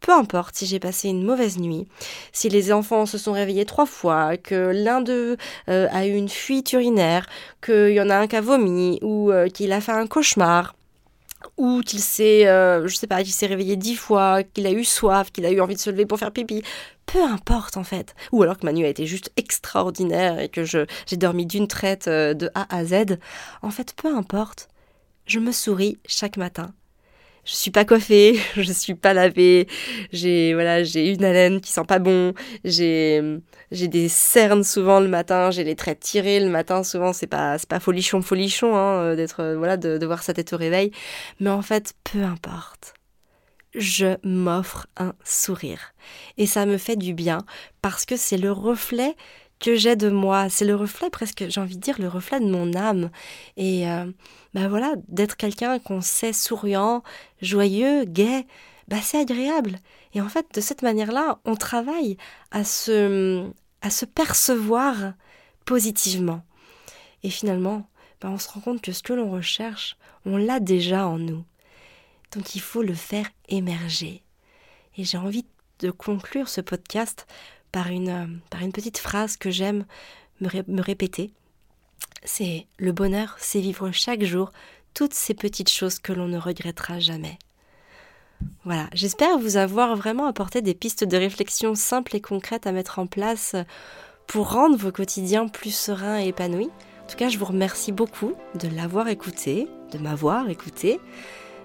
[0.00, 1.88] Peu importe si j'ai passé une mauvaise nuit,
[2.32, 5.36] si les enfants se sont réveillés trois fois, que l'un d'eux
[5.68, 7.26] euh, a eu une fuite urinaire,
[7.60, 10.74] qu'il y en a un qui a vomi, ou euh, qu'il a fait un cauchemar,
[11.60, 14.82] ou qu'il s'est, euh, je sais pas, qu'il s'est réveillé dix fois, qu'il a eu
[14.82, 16.62] soif, qu'il a eu envie de se lever pour faire pipi.
[17.04, 18.14] Peu importe en fait.
[18.32, 21.68] Ou alors que ma nuit a été juste extraordinaire et que je, j'ai dormi d'une
[21.68, 23.18] traite de A à Z.
[23.60, 24.68] En fait, peu importe.
[25.26, 26.72] Je me souris chaque matin
[27.50, 29.66] je suis pas coiffée, je suis pas lavée,
[30.12, 32.32] j'ai voilà, j'ai une haleine qui sent pas bon,
[32.64, 33.40] j'ai
[33.72, 37.58] j'ai des cernes souvent le matin, j'ai les traits tirés le matin souvent, c'est pas
[37.58, 40.56] c'est pas folichon folichon hein, euh, d'être euh, voilà de, de voir sa tête au
[40.56, 40.92] réveil,
[41.40, 42.94] mais en fait, peu importe.
[43.76, 45.92] Je m'offre un sourire
[46.36, 47.38] et ça me fait du bien
[47.82, 49.14] parce que c'est le reflet
[49.60, 50.48] que j'ai de moi.
[50.48, 53.10] C'est le reflet presque, j'ai envie de dire, le reflet de mon âme.
[53.56, 53.86] Et
[54.54, 57.02] ben voilà, d'être quelqu'un qu'on sait souriant,
[57.40, 58.46] joyeux, gai,
[58.88, 59.78] bah c'est agréable.
[60.14, 62.16] Et en fait, de cette manière-là, on travaille
[62.50, 63.48] à se,
[63.82, 65.14] à se percevoir
[65.64, 66.42] positivement.
[67.22, 67.88] Et finalement,
[68.20, 71.44] bah on se rend compte que ce que l'on recherche, on l'a déjà en nous.
[72.32, 74.22] Donc il faut le faire émerger.
[74.96, 75.44] Et j'ai envie
[75.80, 77.26] de conclure ce podcast
[77.72, 79.84] par une, par une petite phrase que j'aime
[80.40, 81.32] me, répéter.
[82.24, 84.52] C'est le bonheur, c'est vivre chaque jour
[84.94, 87.38] toutes ces petites choses que l'on ne regrettera jamais.
[88.64, 92.98] Voilà, j'espère vous avoir vraiment apporté des pistes de réflexion simples et concrètes à mettre
[92.98, 93.56] en place
[94.26, 96.70] pour rendre vos quotidiens plus sereins et épanouis.
[97.02, 101.00] En tout cas, je vous remercie beaucoup de l'avoir écouté, de m'avoir écouté.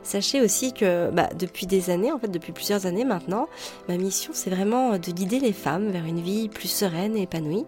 [0.05, 3.47] Sachez aussi que bah, depuis des années, en fait depuis plusieurs années maintenant,
[3.89, 7.65] ma mission c'est vraiment de guider les femmes vers une vie plus sereine et épanouie.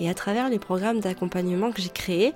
[0.00, 2.32] Et à travers les programmes d'accompagnement que j'ai créés,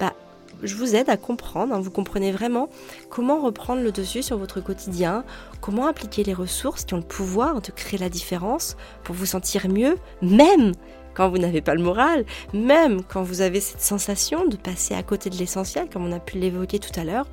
[0.00, 0.14] bah,
[0.62, 2.70] je vous aide à comprendre, hein, vous comprenez vraiment
[3.10, 5.24] comment reprendre le dessus sur votre quotidien,
[5.60, 9.68] comment appliquer les ressources qui ont le pouvoir de créer la différence pour vous sentir
[9.68, 10.72] mieux, même
[11.16, 15.02] quand vous n'avez pas le moral, même quand vous avez cette sensation de passer à
[15.02, 17.26] côté de l'essentiel, comme on a pu l'évoquer tout à l'heure,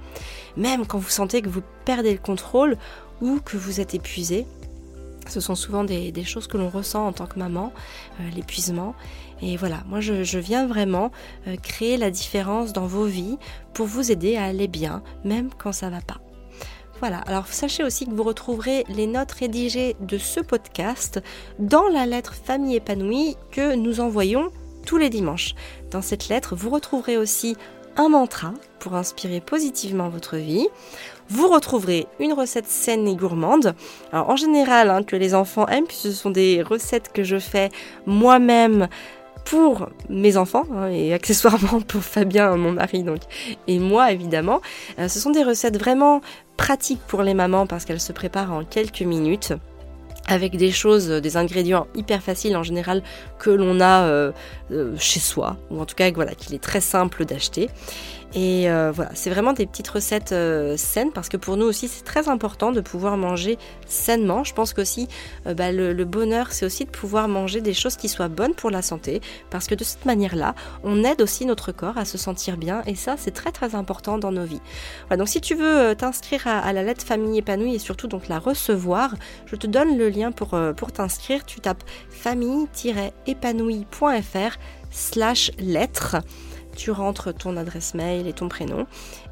[0.56, 2.78] même quand vous sentez que vous perdez le contrôle
[3.22, 4.46] ou que vous êtes épuisé.
[5.28, 7.72] Ce sont souvent des, choses que l'on ressent en tant que maman,
[8.20, 8.94] euh, l'épuisement.
[9.42, 11.12] Et voilà, moi je, viens vraiment
[11.48, 13.38] euh, créer la différence dans vos vies
[13.74, 16.20] pour vous aider à aller bien, même quand ça va pas.
[17.04, 21.22] Voilà, alors sachez aussi que vous retrouverez les notes rédigées de ce podcast
[21.60, 24.52] dans la lettre Famille épanouie que nous envoyons
[24.86, 25.54] tous les dimanches.
[25.92, 27.58] Dans cette lettre, vous retrouverez aussi
[27.98, 30.70] un mantra pour inspirer positivement votre vie.
[31.28, 33.76] Vous retrouverez une recette saine et gourmande.
[34.14, 37.38] Alors en général, hein, que les enfants aiment, puisque ce sont des recettes que je
[37.38, 37.70] fais
[38.06, 38.88] moi-même
[39.46, 43.22] pour mes enfants hein, et accessoirement pour Fabien, mon mari donc,
[43.68, 44.62] et moi évidemment.
[45.00, 46.22] Euh, ce sont des recettes vraiment
[46.58, 49.54] pratiques pour les mamans parce qu'elles se préparent en quelques minutes
[50.28, 53.04] avec des choses, des ingrédients hyper faciles en général
[53.40, 54.32] que l'on a euh,
[54.72, 57.70] euh, chez soi, ou en tout cas voilà, qu'il est très simple d'acheter.
[58.36, 61.88] Et euh, voilà, c'est vraiment des petites recettes euh, saines parce que pour nous aussi
[61.88, 64.44] c'est très important de pouvoir manger sainement.
[64.44, 65.08] Je pense qu'aussi
[65.46, 68.72] euh, bah, le, bonheur c'est aussi de pouvoir manger des choses qui soient bonnes pour
[68.72, 69.22] la santé
[69.52, 72.96] parce que de cette manière-là on aide aussi notre corps à se sentir bien et
[72.96, 74.62] ça c'est très très important dans nos vies.
[75.08, 78.40] Voilà, donc si tu veux t'inscrire à, la lettre famille épanouie et surtout donc la
[78.40, 79.14] recevoir,
[79.46, 80.58] je te donne le lien pour,
[80.92, 81.46] t'inscrire.
[81.46, 84.58] Tu tapes famille-épanouie.fr
[84.92, 86.18] slash lettre
[86.76, 88.86] tu rentres ton adresse mail et ton prénom.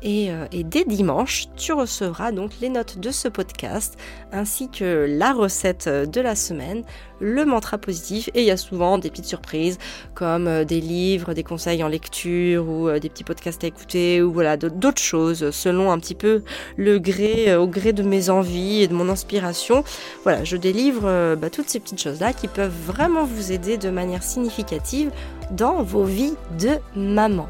[0.04, 3.98] Euh, et, dès dimanche, tu recevras donc les notes de ce podcast
[4.32, 6.84] ainsi que la recette de la semaine,
[7.20, 8.30] le mantra positif.
[8.34, 9.78] Et il y a souvent des petites surprises
[10.16, 14.22] comme euh, des livres, des conseils en lecture ou euh, des petits podcasts à écouter
[14.22, 16.44] ou voilà d'autres choses selon un petit peu
[16.78, 19.84] le gré, au gré de mes envies et de mon inspiration.
[20.24, 24.24] Voilà, je délivre bah, toutes ces petites choses-là qui peuvent vraiment vous aider de manière
[24.24, 25.12] significative
[25.52, 27.50] dans vos vies de maman.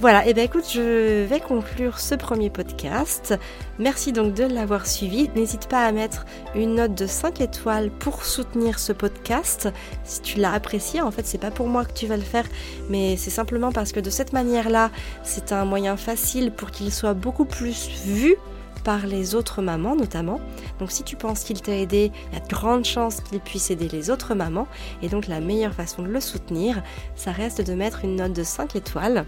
[0.00, 3.36] Voilà, et eh bien écoute, je vais conclure ce premier podcast.
[3.80, 5.28] Merci donc de l'avoir suivi.
[5.34, 6.24] N'hésite pas à mettre
[6.54, 9.68] une note de 5 étoiles pour soutenir ce podcast.
[10.04, 12.44] Si tu l'as apprécié, en fait, c'est pas pour moi que tu vas le faire,
[12.88, 14.92] mais c'est simplement parce que de cette manière-là,
[15.24, 18.36] c'est un moyen facile pour qu'il soit beaucoup plus vu
[18.84, 20.40] par les autres mamans notamment.
[20.78, 23.72] Donc si tu penses qu'il t'a aidé, il y a de grandes chances qu'il puisse
[23.72, 24.68] aider les autres mamans.
[25.02, 26.84] Et donc la meilleure façon de le soutenir,
[27.16, 29.26] ça reste de mettre une note de 5 étoiles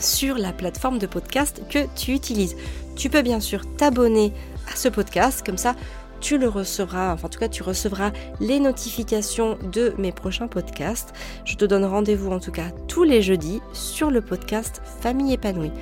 [0.00, 2.56] sur la plateforme de podcast que tu utilises.
[2.96, 4.32] Tu peux bien sûr t'abonner
[4.72, 5.74] à ce podcast, comme ça
[6.20, 11.12] tu le recevras, enfin en tout cas tu recevras les notifications de mes prochains podcasts.
[11.44, 15.72] Je te donne rendez-vous en tout cas tous les jeudis sur le podcast Famille épanouie.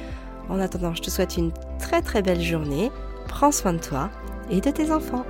[0.49, 2.91] En attendant, je te souhaite une très très belle journée.
[3.29, 4.11] Prends soin de toi
[4.51, 5.25] et de tes enfants.